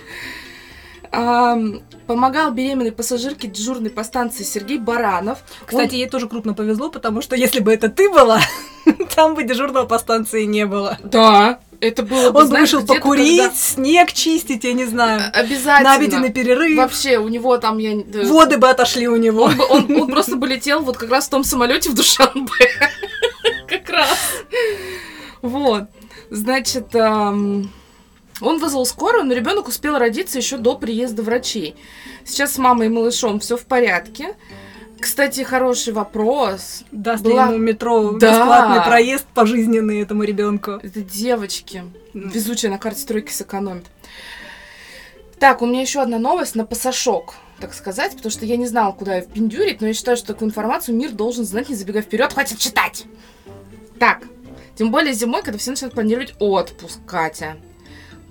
[1.12, 5.40] помогал беременной пассажирке дежурной по станции Сергей Баранов.
[5.66, 5.96] Кстати, Он...
[5.98, 8.40] ей тоже крупно повезло, потому что если бы это ты была,
[9.14, 10.98] там бы дежурного по станции не было.
[11.05, 13.55] Да, это было бы, Он знаешь, вышел покурить, когда...
[13.55, 15.22] снег чистить, я не знаю.
[15.35, 15.90] Обязательно.
[15.90, 16.79] На обеденный перерыв.
[16.79, 17.79] Вообще, у него там...
[17.79, 18.03] Я...
[18.25, 19.44] Воды бы отошли у него.
[19.44, 22.68] Он, бы, он, он просто бы летел вот как раз в том самолете в Душанбе.
[23.66, 24.18] как раз.
[25.42, 25.85] Вот.
[26.31, 27.70] Значит, эм...
[28.43, 31.77] Он вызвал скорую, но ребенок успел родиться еще до приезда врачей.
[32.25, 34.35] Сейчас с мамой и малышом все в порядке.
[35.01, 36.85] Кстати, хороший вопрос.
[36.93, 37.47] Даст Была...
[37.47, 38.31] ли ему метро да.
[38.31, 40.73] бесплатный проезд пожизненный этому ребенку?
[40.83, 41.85] Это девочки.
[42.15, 43.87] Везучая на карте стройки сэкономит.
[45.41, 48.93] Так, у меня еще одна новость на пасашок, так сказать, потому что я не знала,
[48.93, 52.33] куда ее впендюрить, но я считаю, что такую информацию мир должен знать, не забегая вперед,
[52.33, 53.07] хватит читать.
[53.99, 54.23] Так,
[54.77, 57.57] тем более зимой, когда все начинают планировать отпуск, Катя.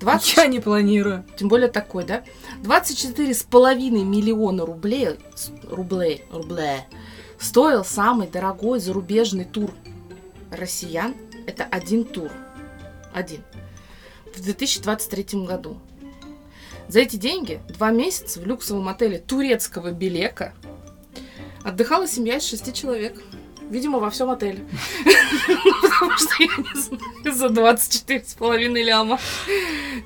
[0.02, 0.36] 20...
[0.36, 1.24] Я не планирую.
[1.36, 2.24] Тем более такой, да?
[2.62, 5.18] 24,5 миллиона рублей,
[5.70, 6.80] рублей, рублей
[7.38, 9.72] стоил самый дорогой зарубежный тур
[10.50, 11.14] россиян.
[11.46, 12.30] Это один тур.
[13.12, 13.42] Один.
[14.34, 15.78] В 2023 году.
[16.88, 20.52] За эти деньги два месяца в люксовом отеле турецкого Белека
[21.64, 23.22] отдыхала семья из шести человек.
[23.72, 24.58] Видимо, во всем отеле.
[25.82, 29.18] Потому что я не знаю, за 24,5 ляма.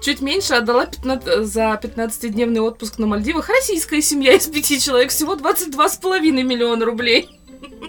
[0.05, 5.11] Чуть меньше отдала 15, за 15-дневный отпуск на Мальдивах российская семья из пяти человек.
[5.11, 7.29] Всего 22,5 миллиона рублей.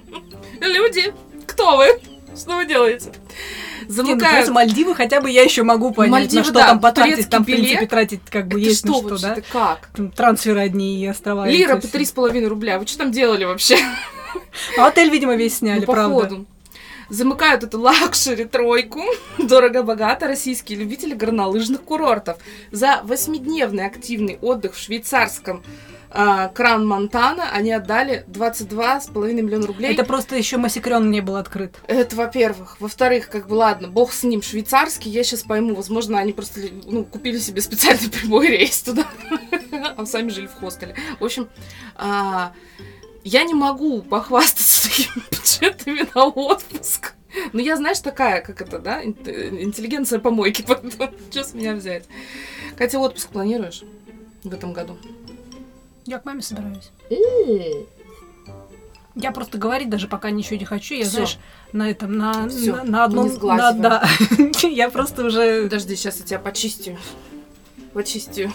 [0.61, 1.13] Люди,
[1.45, 2.01] кто вы?
[2.35, 3.11] Что вы делаете?
[3.87, 4.41] Замыкаю.
[4.41, 7.29] Не, ну, Мальдивы хотя бы я еще могу понять, Мальдивы, на что да, там потратить.
[7.29, 9.37] Там, в принципе, тратить как бы Это есть что, на что, да?
[9.51, 9.89] Как?
[9.95, 11.47] Там трансферы одни и острова.
[11.47, 12.79] Лира по 3,5 рубля.
[12.79, 13.77] Вы что там делали вообще?
[14.77, 16.15] А отель, видимо, весь сняли, ну, правда.
[16.15, 16.45] Походу.
[17.09, 19.01] Замыкают эту luxury тройку.
[19.37, 22.37] Дорого-богато российские любители горнолыжных курортов.
[22.71, 25.63] За восьмидневный активный отдых в швейцарском
[26.09, 29.93] а, Кран-Монтана, они отдали 22,5 миллиона рублей.
[29.93, 31.75] Это просто еще Масикрен не был открыт.
[31.87, 32.77] Это, во-первых.
[32.79, 37.03] Во-вторых, как бы, ладно, бог с ним, швейцарский, я сейчас пойму, возможно, они просто, ну,
[37.03, 39.05] купили себе специальный прямой рейс туда,
[39.97, 40.95] а сами жили в хостеле.
[41.19, 41.49] В общем,
[41.95, 42.53] а,
[43.27, 47.13] я не могу похвастаться такими бюджетами на отпуск.
[47.51, 52.05] Ну, я, знаешь, такая, как это, да, интеллигенция помойки, поэтому что с меня взять?
[52.77, 53.83] Катя, отпуск планируешь
[54.43, 54.97] в этом году?
[56.05, 56.91] Я к маме собираюсь.
[59.15, 60.93] Я просто говорить даже пока ничего не хочу.
[60.95, 61.11] Я, Всё.
[61.11, 61.37] знаешь,
[61.73, 62.77] на этом, на, Всё.
[62.77, 63.33] на, на одном...
[63.41, 64.07] На, да.
[64.61, 65.63] я просто уже...
[65.63, 66.97] Подожди, сейчас я тебя почистю.
[67.93, 68.53] Почистю.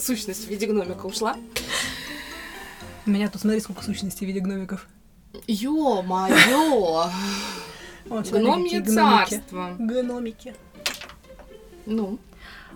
[0.00, 1.34] Сущность в виде гномика ушла.
[3.10, 4.86] У меня тут, смотри, сколько сущностей в виде гномиков.
[5.48, 7.10] Ё-моё!
[8.08, 9.74] Гномье царство.
[9.80, 10.54] Гномики.
[11.86, 12.20] Ну.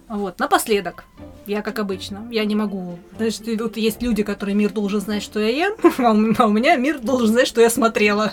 [0.08, 1.04] Вот, напоследок,
[1.46, 5.38] я как обычно, я не могу, значит, вот есть люди, которые мир должен знать, что
[5.38, 5.76] я ем,
[6.38, 8.32] а у меня мир должен знать, что я смотрела.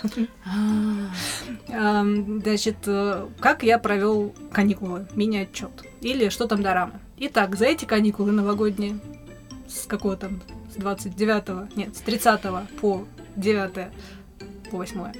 [1.72, 2.04] А.
[2.42, 5.70] Значит, э, как я провел каникулы, мини-отчет.
[6.00, 6.94] Или что там дорамы.
[7.18, 8.98] Итак, за эти каникулы новогодние,
[9.68, 12.40] с какого там, с 29, нет, с 30
[12.80, 13.06] по
[13.36, 13.72] 9
[14.70, 15.12] по 8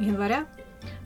[0.00, 0.46] января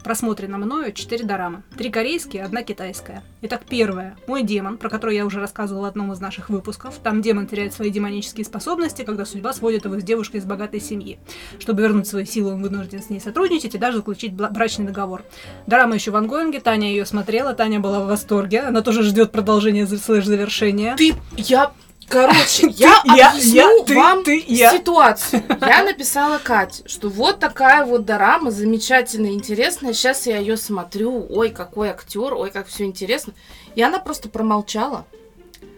[0.02, 1.62] просмотрено мною 4 дорамы.
[1.76, 3.22] Три корейские, одна китайская.
[3.42, 4.16] Итак, первая.
[4.26, 6.98] Мой демон, про который я уже рассказывала в одном из наших выпусков.
[7.02, 11.18] Там демон теряет свои демонические способности, когда судьба сводит его с девушкой из богатой семьи.
[11.58, 15.24] Чтобы вернуть свои силы, он вынужден с ней сотрудничать и даже заключить брачный договор.
[15.66, 18.60] Дорама еще в ангоинге, Таня ее смотрела, Таня была в восторге.
[18.60, 20.96] Она тоже ждет продолжения слэш-завершения.
[20.96, 21.72] Ты, я
[22.08, 25.42] Короче, я объясню вам ситуацию.
[25.60, 29.92] Я написала Кате, что вот такая вот дорама замечательная, интересная.
[29.92, 31.26] Сейчас я ее смотрю.
[31.28, 33.34] Ой, какой актер, ой, как все интересно.
[33.74, 35.06] И она просто промолчала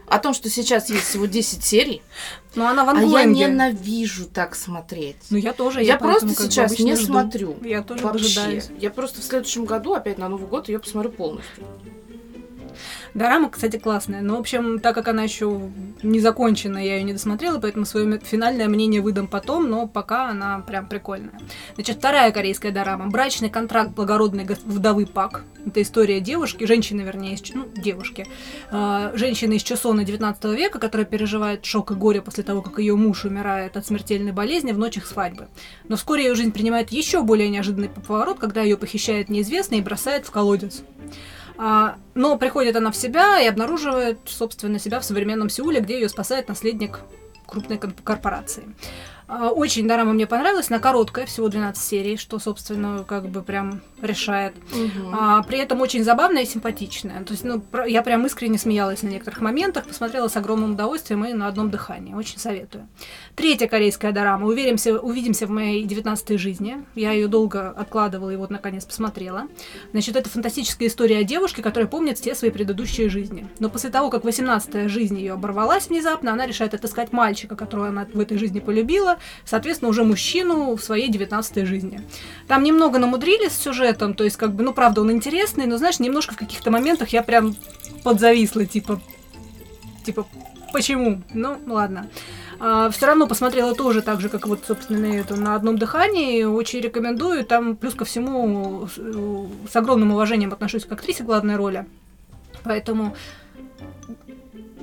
[0.06, 2.02] о том, что сейчас есть всего 10 серий.
[2.54, 5.16] Но она в А я ненавижу так смотреть.
[5.30, 5.80] Ну я тоже.
[5.80, 7.06] Я, я просто сейчас не жду.
[7.06, 7.56] смотрю.
[7.62, 8.22] Я тоже Вообще.
[8.22, 8.68] Дожидаюсь.
[8.78, 11.64] Я просто в следующем году, опять на Новый год, ее посмотрю полностью.
[13.14, 14.22] Дорама, кстати, классная.
[14.22, 15.70] Но, в общем, так как она еще
[16.02, 20.60] не закончена, я ее не досмотрела, поэтому свое финальное мнение выдам потом, но пока она
[20.60, 21.38] прям прикольная.
[21.74, 23.08] Значит, вторая корейская дорама.
[23.08, 25.44] Брачный контракт благородной вдовы Пак.
[25.66, 28.26] Это история девушки, женщины, вернее, из, ну, девушки.
[28.70, 32.96] Э, женщины из Чосона 19 века, которая переживает шок и горе после того, как ее
[32.96, 35.48] муж умирает от смертельной болезни в ночь их свадьбы.
[35.88, 40.24] Но вскоре ее жизнь принимает еще более неожиданный поворот, когда ее похищает неизвестный и бросает
[40.26, 40.82] в колодец.
[41.62, 46.08] А, но приходит она в себя и обнаруживает, собственно, себя в современном Сеуле, где ее
[46.08, 47.00] спасает наследник
[47.46, 48.64] крупной корпорации.
[49.32, 53.80] А, очень дорама мне понравилась, она короткая, всего 12 серий, что, собственно, как бы прям
[54.02, 54.54] решает.
[54.72, 55.10] Угу.
[55.12, 57.22] А, при этом очень забавная и симпатичная.
[57.22, 61.32] То есть, ну, я прям искренне смеялась на некоторых моментах, посмотрела с огромным удовольствием и
[61.32, 62.12] на одном дыхании.
[62.12, 62.88] Очень советую.
[63.36, 64.46] Третья корейская дорама.
[64.46, 66.84] Уверимся, увидимся в моей 19 жизни.
[66.96, 69.46] Я ее долго откладывала и вот наконец посмотрела.
[69.92, 73.46] Значит, это фантастическая история о девушке, которая помнит все свои предыдущие жизни.
[73.60, 78.08] Но после того, как 18-я жизнь ее оборвалась внезапно, она решает отыскать мальчика, которого она
[78.12, 82.00] в этой жизни полюбила, соответственно, уже мужчину в своей 19 жизни.
[82.48, 85.98] Там немного намудрили с сюжетом, то есть, как бы, ну, правда, он интересный, но, знаешь,
[86.00, 87.56] немножко в каких-то моментах я прям
[88.02, 89.00] подзависла, типа,
[90.04, 90.26] типа,
[90.72, 91.22] почему?
[91.32, 92.08] Ну, ладно.
[92.62, 96.44] А, все равно посмотрела тоже так же, как вот, собственно, эту на одном дыхании.
[96.44, 97.44] Очень рекомендую.
[97.44, 101.86] Там, плюс ко всему, с, с огромным уважением отношусь к актрисе главной роли.
[102.62, 103.16] Поэтому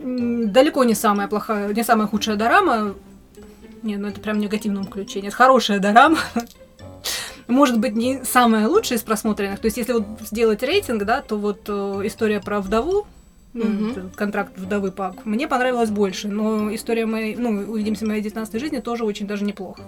[0.04, 2.96] далеко не самая плохая, не самая худшая дорама.
[3.88, 5.22] Не, ну это прям в негативном ключе.
[5.22, 6.20] Нет, хорошая дорама.
[7.48, 9.60] Может быть, не самая лучшая из просмотренных.
[9.62, 13.08] То есть, если вот сделать рейтинг, да, то вот э, история про вдову,
[13.54, 16.28] mm контракт вдовы Пак, мне понравилось больше.
[16.28, 19.82] Но история моей, ну, увидимся в моей 19 жизни тоже очень даже неплохо.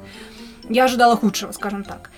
[0.70, 2.10] Я ожидала худшего, скажем так.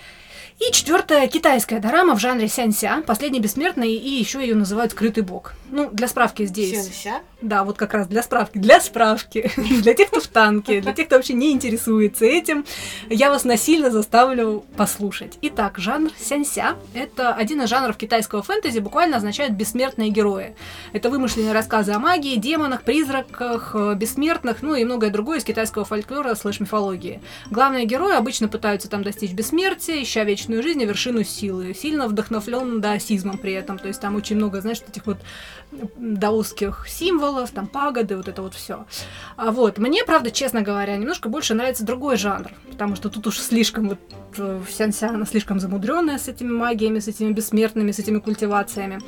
[0.60, 5.54] И четвертая китайская дорама в жанре сянься, последний бессмертный, и еще ее называют скрытый бог.
[5.72, 6.86] Ну, для справки здесь.
[6.86, 7.22] Сянся?
[7.42, 8.58] Да, вот как раз для справки.
[8.58, 9.52] Для справки.
[9.82, 12.66] для тех, кто в танке, для тех, кто вообще не интересуется этим,
[13.10, 15.38] я вас насильно заставлю послушать.
[15.42, 20.56] Итак, жанр сянься— это один из жанров китайского фэнтези, буквально означает «бессмертные герои».
[20.94, 25.84] Это вымышленные рассказы о магии, демонах, призраках, э, бессмертных, ну и многое другое из китайского
[25.84, 27.22] фольклора слэш-мифологии.
[27.50, 31.74] Главные герои обычно пытаются там достичь бессмертия, ища вечную жизнь и вершину силы.
[31.74, 33.80] Сильно вдохновлен даосизмом при этом.
[33.80, 35.18] То есть там очень много, знаешь, этих вот
[35.98, 38.86] даосских символов, там пагоды, вот это вот все.
[39.38, 43.40] А вот, мне, правда, честно говоря, немножко больше нравится другой жанр, потому что тут уж
[43.40, 44.00] слишком вот
[44.38, 49.00] э, вся она слишком замудренная с этими магиями, с этими бессмертными, с этими культивациями.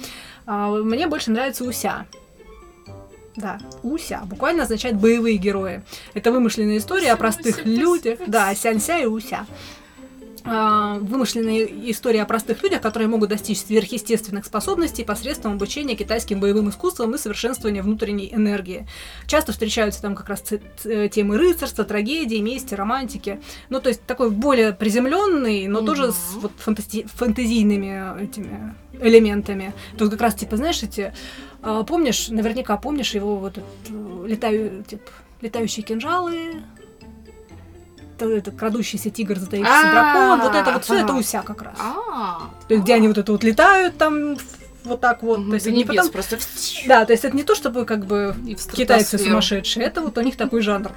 [0.46, 2.06] А мне больше нравится Уся.
[3.36, 5.84] Да, Уся буквально означает боевые герои.
[6.14, 8.20] Это вымышленная история о простых людях.
[8.28, 9.46] Да, Сянся и Уся.
[10.46, 16.70] А, вымышленные истории о простых людях, которые могут достичь сверхъестественных способностей посредством обучения китайским боевым
[16.70, 18.86] искусствам и совершенствования внутренней энергии.
[19.26, 20.44] Часто встречаются там как раз
[21.12, 23.40] темы рыцарства, трагедии, мести, романтики.
[23.70, 25.86] Ну, то есть такой более приземленный, но mm-hmm.
[25.86, 29.74] тоже с вот фантази- фантазийными этими элементами.
[29.98, 31.14] Тут как раз, типа, знаешь, эти...
[31.62, 35.10] А, помнишь, наверняка помнишь его вот этот, э, летаю, типа,
[35.42, 36.64] летающие кинжалы,
[38.20, 41.78] это крадущийся тигр, затаившийся дракон, вот это вот все это уся как раз.
[41.78, 44.38] То есть где они вот это вот летают там
[44.84, 45.48] вот так вот.
[45.48, 46.10] То есть не потом...
[46.10, 46.38] просто...
[46.88, 48.36] Да, то есть это не то, чтобы как бы
[48.74, 50.92] китайцы сумасшедшие, это вот у них такой жанр.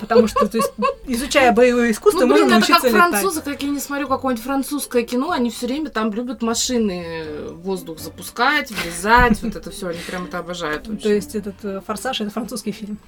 [0.00, 0.72] Потому что, то есть,
[1.06, 4.44] изучая боевое искусство, ну, блин, можно научиться это как французы, как я не смотрю какое-нибудь
[4.44, 10.00] французское кино, они все время там любят машины воздух запускать, врезать, вот это все, они
[10.04, 10.88] прям это обожают.
[11.00, 12.98] То есть этот э, «Форсаж»— это французский фильм.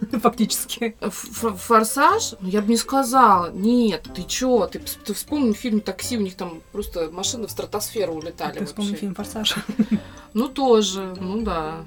[0.22, 0.96] фактически.
[1.00, 2.34] Форсаж?
[2.40, 3.50] Ну, я бы не сказала.
[3.52, 4.66] Нет, ты чё?
[4.66, 8.58] Ты, ты вспомни фильм «Такси», у них там просто машины в стратосферу улетали.
[8.58, 9.54] Ты вспомни фильм «Форсаж».
[10.34, 11.84] Ну, тоже, ну да.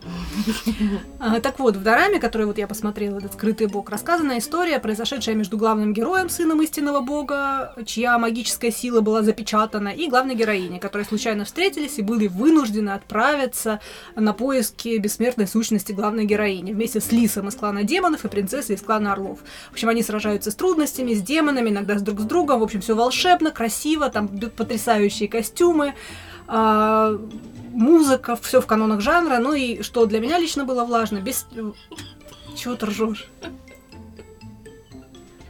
[1.19, 5.35] А, так вот, в Дораме, который вот я посмотрела, этот «Скрытый бог», рассказана история, произошедшая
[5.35, 11.05] между главным героем, сыном истинного бога, чья магическая сила была запечатана, и главной героиней, которые
[11.05, 13.79] случайно встретились и были вынуждены отправиться
[14.15, 18.73] на поиски бессмертной сущности главной героини вместе с Лисом из клана Демон демонов и принцессы
[18.73, 19.39] из клана Орлов.
[19.69, 22.59] В общем, они сражаются с трудностями, с демонами, иногда с друг с другом.
[22.59, 25.93] В общем, все волшебно, красиво, там потрясающие костюмы,
[26.47, 29.39] музыка, все в канонах жанра.
[29.39, 31.45] Ну и что для меня лично было важно, без...
[32.55, 33.27] Чего ты ржешь?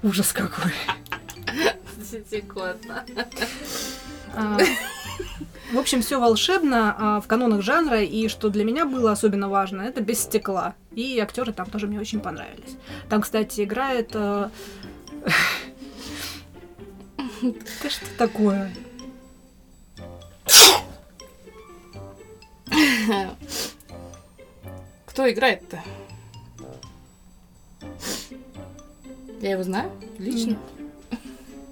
[0.04, 0.72] Ужас какой.
[2.30, 3.04] Секундно.
[5.72, 9.82] В общем, все волшебно а, в канонах жанра, и что для меня было особенно важно,
[9.82, 10.76] это без стекла.
[10.92, 12.78] И актеры там тоже мне очень понравились.
[13.10, 14.12] Там, кстати, играет...
[14.12, 14.52] Да
[17.42, 18.72] что такое?
[25.06, 25.84] Кто играет-то?
[29.42, 30.58] Я его знаю лично.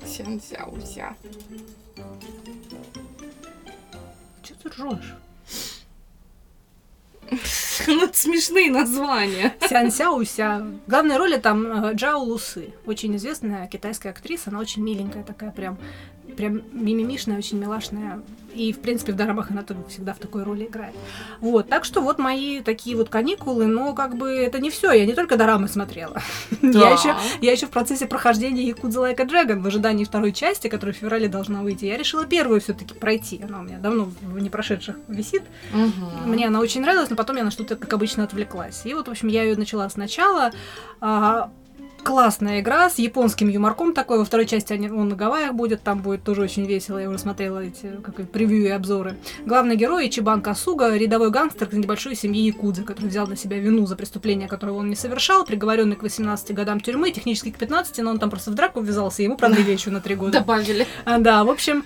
[0.05, 1.15] Сян Сяуся.
[4.43, 5.15] Че ты ржешь?
[7.87, 9.55] Ну, это смешные названия.
[9.67, 10.67] Сян Сяуся.
[10.85, 12.73] В главной роли там э, Джао Лусы.
[12.85, 14.51] Очень известная китайская актриса.
[14.51, 15.79] Она очень миленькая такая прям
[16.35, 18.21] прям мимимишная, очень милашная.
[18.53, 20.95] И, в принципе, в дорамах она тоже всегда в такой роли играет.
[21.39, 24.91] Вот, так что вот мои такие вот каникулы, но как бы это не все.
[24.91, 26.21] Я не только дорамы смотрела.
[26.61, 26.79] Да.
[26.79, 30.93] я, еще, я еще в процессе прохождения Якудза a Dragon в ожидании второй части, которая
[30.93, 31.85] в феврале должна выйти.
[31.85, 33.41] Я решила первую все-таки пройти.
[33.43, 35.41] Она у меня давно в не прошедших висит.
[35.73, 36.29] Угу.
[36.29, 38.85] Мне она очень нравилась, но потом я на что-то, как обычно, отвлеклась.
[38.85, 40.51] И вот, в общем, я ее начала сначала.
[40.99, 41.51] А,
[42.03, 44.19] классная игра с японским юморком такой.
[44.19, 46.97] Во второй части он на Гавайях будет, там будет тоже очень весело.
[46.97, 49.17] Я уже смотрела эти как, превью и обзоры.
[49.45, 53.85] Главный герой Ичибан Касуга, рядовой гангстер из небольшой семьи Якудзы, который взял на себя вину
[53.85, 58.11] за преступление, которого он не совершал, приговоренный к 18 годам тюрьмы, технически к 15, но
[58.11, 60.39] он там просто в драку ввязался, и ему продлили еще на 3 года.
[60.39, 60.87] Добавили.
[61.05, 61.85] А, да, в общем,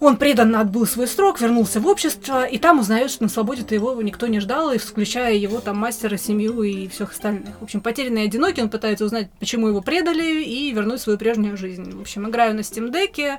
[0.00, 4.00] он преданно отбыл свой срок, вернулся в общество, и там узнает, что на свободе-то его
[4.02, 7.60] никто не ждал, и включая его там мастера, семью и всех остальных.
[7.60, 11.56] В общем, потерянный и одинокий, он пытается узнать, почему его предали, и вернуть свою прежнюю
[11.56, 11.96] жизнь.
[11.96, 13.38] В общем, играю на Steam Deck,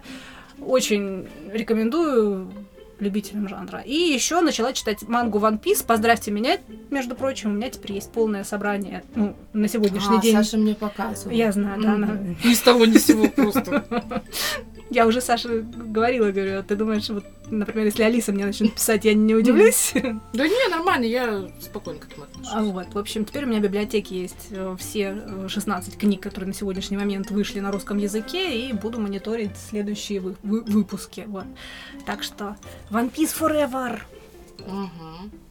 [0.59, 2.51] очень рекомендую
[2.99, 3.81] любителям жанра.
[3.85, 5.85] И еще начала читать мангу One Piece.
[5.85, 6.57] Поздравьте меня,
[6.89, 10.35] между прочим, у меня теперь есть полное собрание ну, на сегодняшний а, день.
[10.35, 11.35] Саша мне показывала.
[11.35, 11.93] Я знаю, да.
[11.93, 12.17] Она...
[12.43, 13.85] Ни с того ни с сего просто.
[14.89, 19.05] Я уже Саше говорила, говорю, «А ты думаешь, вот, например, если Алиса мне начнет писать,
[19.05, 19.93] я не удивлюсь?
[20.33, 22.51] Да не, нормально, я спокойно к этому отношусь.
[22.53, 25.17] А вот, в общем, теперь у меня в библиотеке есть э, все
[25.47, 30.19] 16 э, книг, которые на сегодняшний момент вышли на русском языке, и буду мониторить следующие
[30.19, 31.25] вы вы выпуски.
[31.27, 31.45] Вот.
[32.05, 32.55] Так что
[32.89, 33.99] One Piece Forever!
[34.59, 35.46] Угу.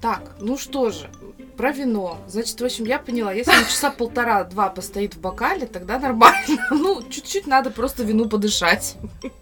[0.00, 1.10] Так, ну что же,
[1.56, 2.18] про вино.
[2.28, 6.38] Значит, в общем, я поняла, если он часа полтора-два постоит в бокале, тогда нормально.
[6.70, 8.96] Ну, чуть-чуть надо просто вину подышать.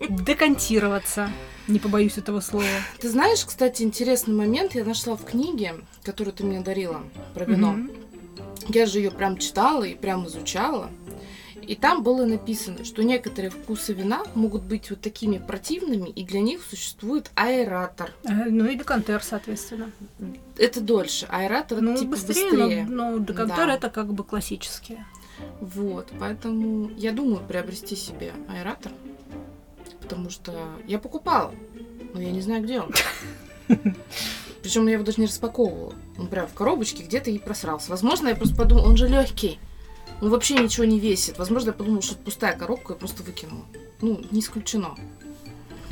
[0.08, 1.30] Декантироваться.
[1.68, 2.64] Не побоюсь этого слова.
[3.00, 7.02] Ты знаешь, кстати, интересный момент я нашла в книге, которую ты мне дарила
[7.34, 7.74] про вино.
[7.74, 8.06] Mm-hmm.
[8.68, 10.88] Я же ее прям читала и прям изучала.
[11.66, 16.40] И там было написано, что некоторые вкусы вина могут быть вот такими противными, и для
[16.40, 18.12] них существует аэратор.
[18.24, 19.90] Э, ну и декантер, соответственно.
[20.56, 21.26] Это дольше.
[21.28, 22.86] Аэратор ну, типа быстрее, быстрее.
[22.88, 23.74] Но, но декантер да.
[23.74, 25.04] это как бы классические.
[25.60, 28.92] Вот, поэтому я думаю приобрести себе аэратор,
[30.00, 30.54] потому что
[30.86, 31.52] я покупала,
[32.14, 32.92] но я не знаю, где он.
[34.62, 35.94] Причем я его даже не распаковывала.
[36.18, 37.90] Он прям в коробочке где-то и просрался.
[37.90, 39.58] Возможно, я просто подумала, он же легкий.
[40.20, 41.38] Он вообще ничего не весит.
[41.38, 43.64] Возможно, я подумала, что это пустая коробка, я просто выкинула.
[44.00, 44.94] Ну, не исключено.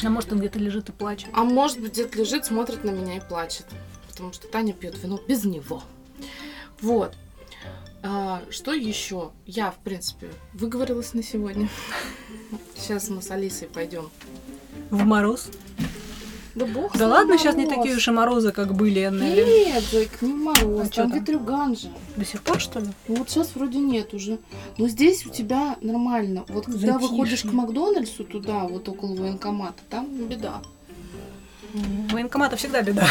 [0.02, 1.28] А может, он где-то лежит и плачет?
[1.32, 3.66] А может быть, где-то лежит, смотрит на меня и плачет.
[4.08, 5.82] Потому что Таня пьет вино без него.
[6.80, 7.14] Вот.
[8.02, 9.32] А, что еще?
[9.46, 11.68] Я, в принципе, выговорилась на сегодня.
[12.76, 14.10] Сейчас мы с Алисой пойдем.
[14.90, 15.48] В мороз?
[16.54, 19.66] Да бог Да ладно, сейчас не такие уж и морозы, как были, Эннели.
[19.66, 21.88] Нет, Зайк, не мороз, а там ветрюган же.
[22.16, 22.88] До сих пор, что ли?
[23.08, 24.38] Ну вот сейчас вроде нет уже.
[24.78, 26.44] Но здесь у тебя нормально.
[26.48, 27.08] Вот когда Затишье.
[27.08, 30.62] выходишь к Макдональдсу туда, вот около военкомата, там беда.
[32.10, 33.06] Военкомата всегда беда.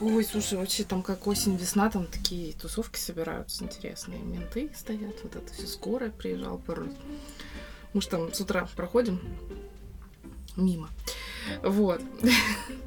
[0.00, 4.18] Ой, слушай, вообще там как осень-весна, там такие тусовки собираются интересные.
[4.18, 6.94] Менты стоят, вот это все скорая приезжал пару раз.
[7.92, 9.20] Мы же там с утра проходим
[10.56, 10.88] мимо.
[11.62, 12.00] Вот.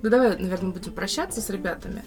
[0.01, 2.03] Ну давай, наверное, будем прощаться с ребятами.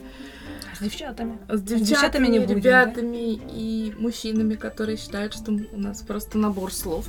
[0.74, 1.38] С девчатами.
[1.46, 3.52] С девчатами, с девчатами не будем, ребятами да?
[3.52, 7.06] и мужчинами, которые считают, что у нас просто набор слов.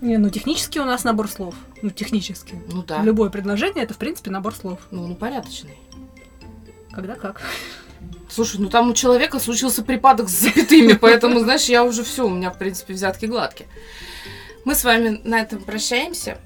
[0.00, 1.54] Не, ну технически у нас набор слов.
[1.82, 2.60] Ну, технически.
[2.72, 3.02] Ну да.
[3.02, 4.80] Любое предложение это, в принципе, набор слов.
[4.90, 5.76] Ну, ну порядочный.
[6.92, 7.40] Когда как.
[8.28, 12.30] Слушай, ну там у человека случился припадок с запятыми, поэтому, знаешь, я уже все, у
[12.30, 13.68] меня, в принципе, взятки гладкие.
[14.64, 16.38] Мы с вами на этом прощаемся.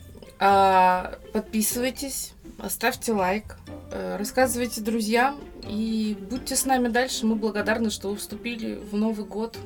[0.45, 2.33] А, подписывайтесь,
[2.69, 3.57] ставьте лайк,
[3.93, 7.27] э, рассказывайте друзьям и будьте с нами дальше.
[7.27, 9.57] Мы благодарны, что вы вступили в Новый год.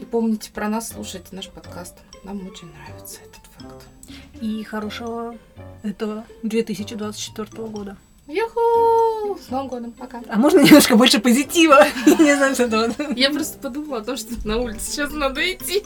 [0.00, 1.96] И помните про нас, слушайте наш подкаст.
[2.22, 3.84] Нам очень нравится этот факт.
[4.40, 5.34] И хорошего
[5.82, 7.96] этого 2024 года.
[8.28, 9.36] Юху!
[9.44, 10.22] С Новым годом, пока.
[10.28, 11.84] А можно немножко больше позитива?
[12.06, 15.82] Не знаю, что Я просто подумала о том, что на улице сейчас надо идти.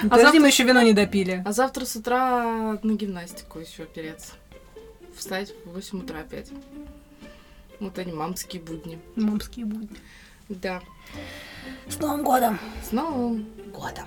[0.00, 0.40] А Подожди, завтра...
[0.40, 1.42] мы еще вино не допили.
[1.44, 4.32] А завтра с утра на гимнастику еще опереться.
[5.16, 6.50] Встать в 8 утра опять.
[7.80, 8.98] Вот они, мамские будни.
[9.16, 9.96] Мамские будни.
[10.48, 10.80] Да.
[11.88, 12.58] С Новым годом!
[12.86, 14.06] С Новым годом!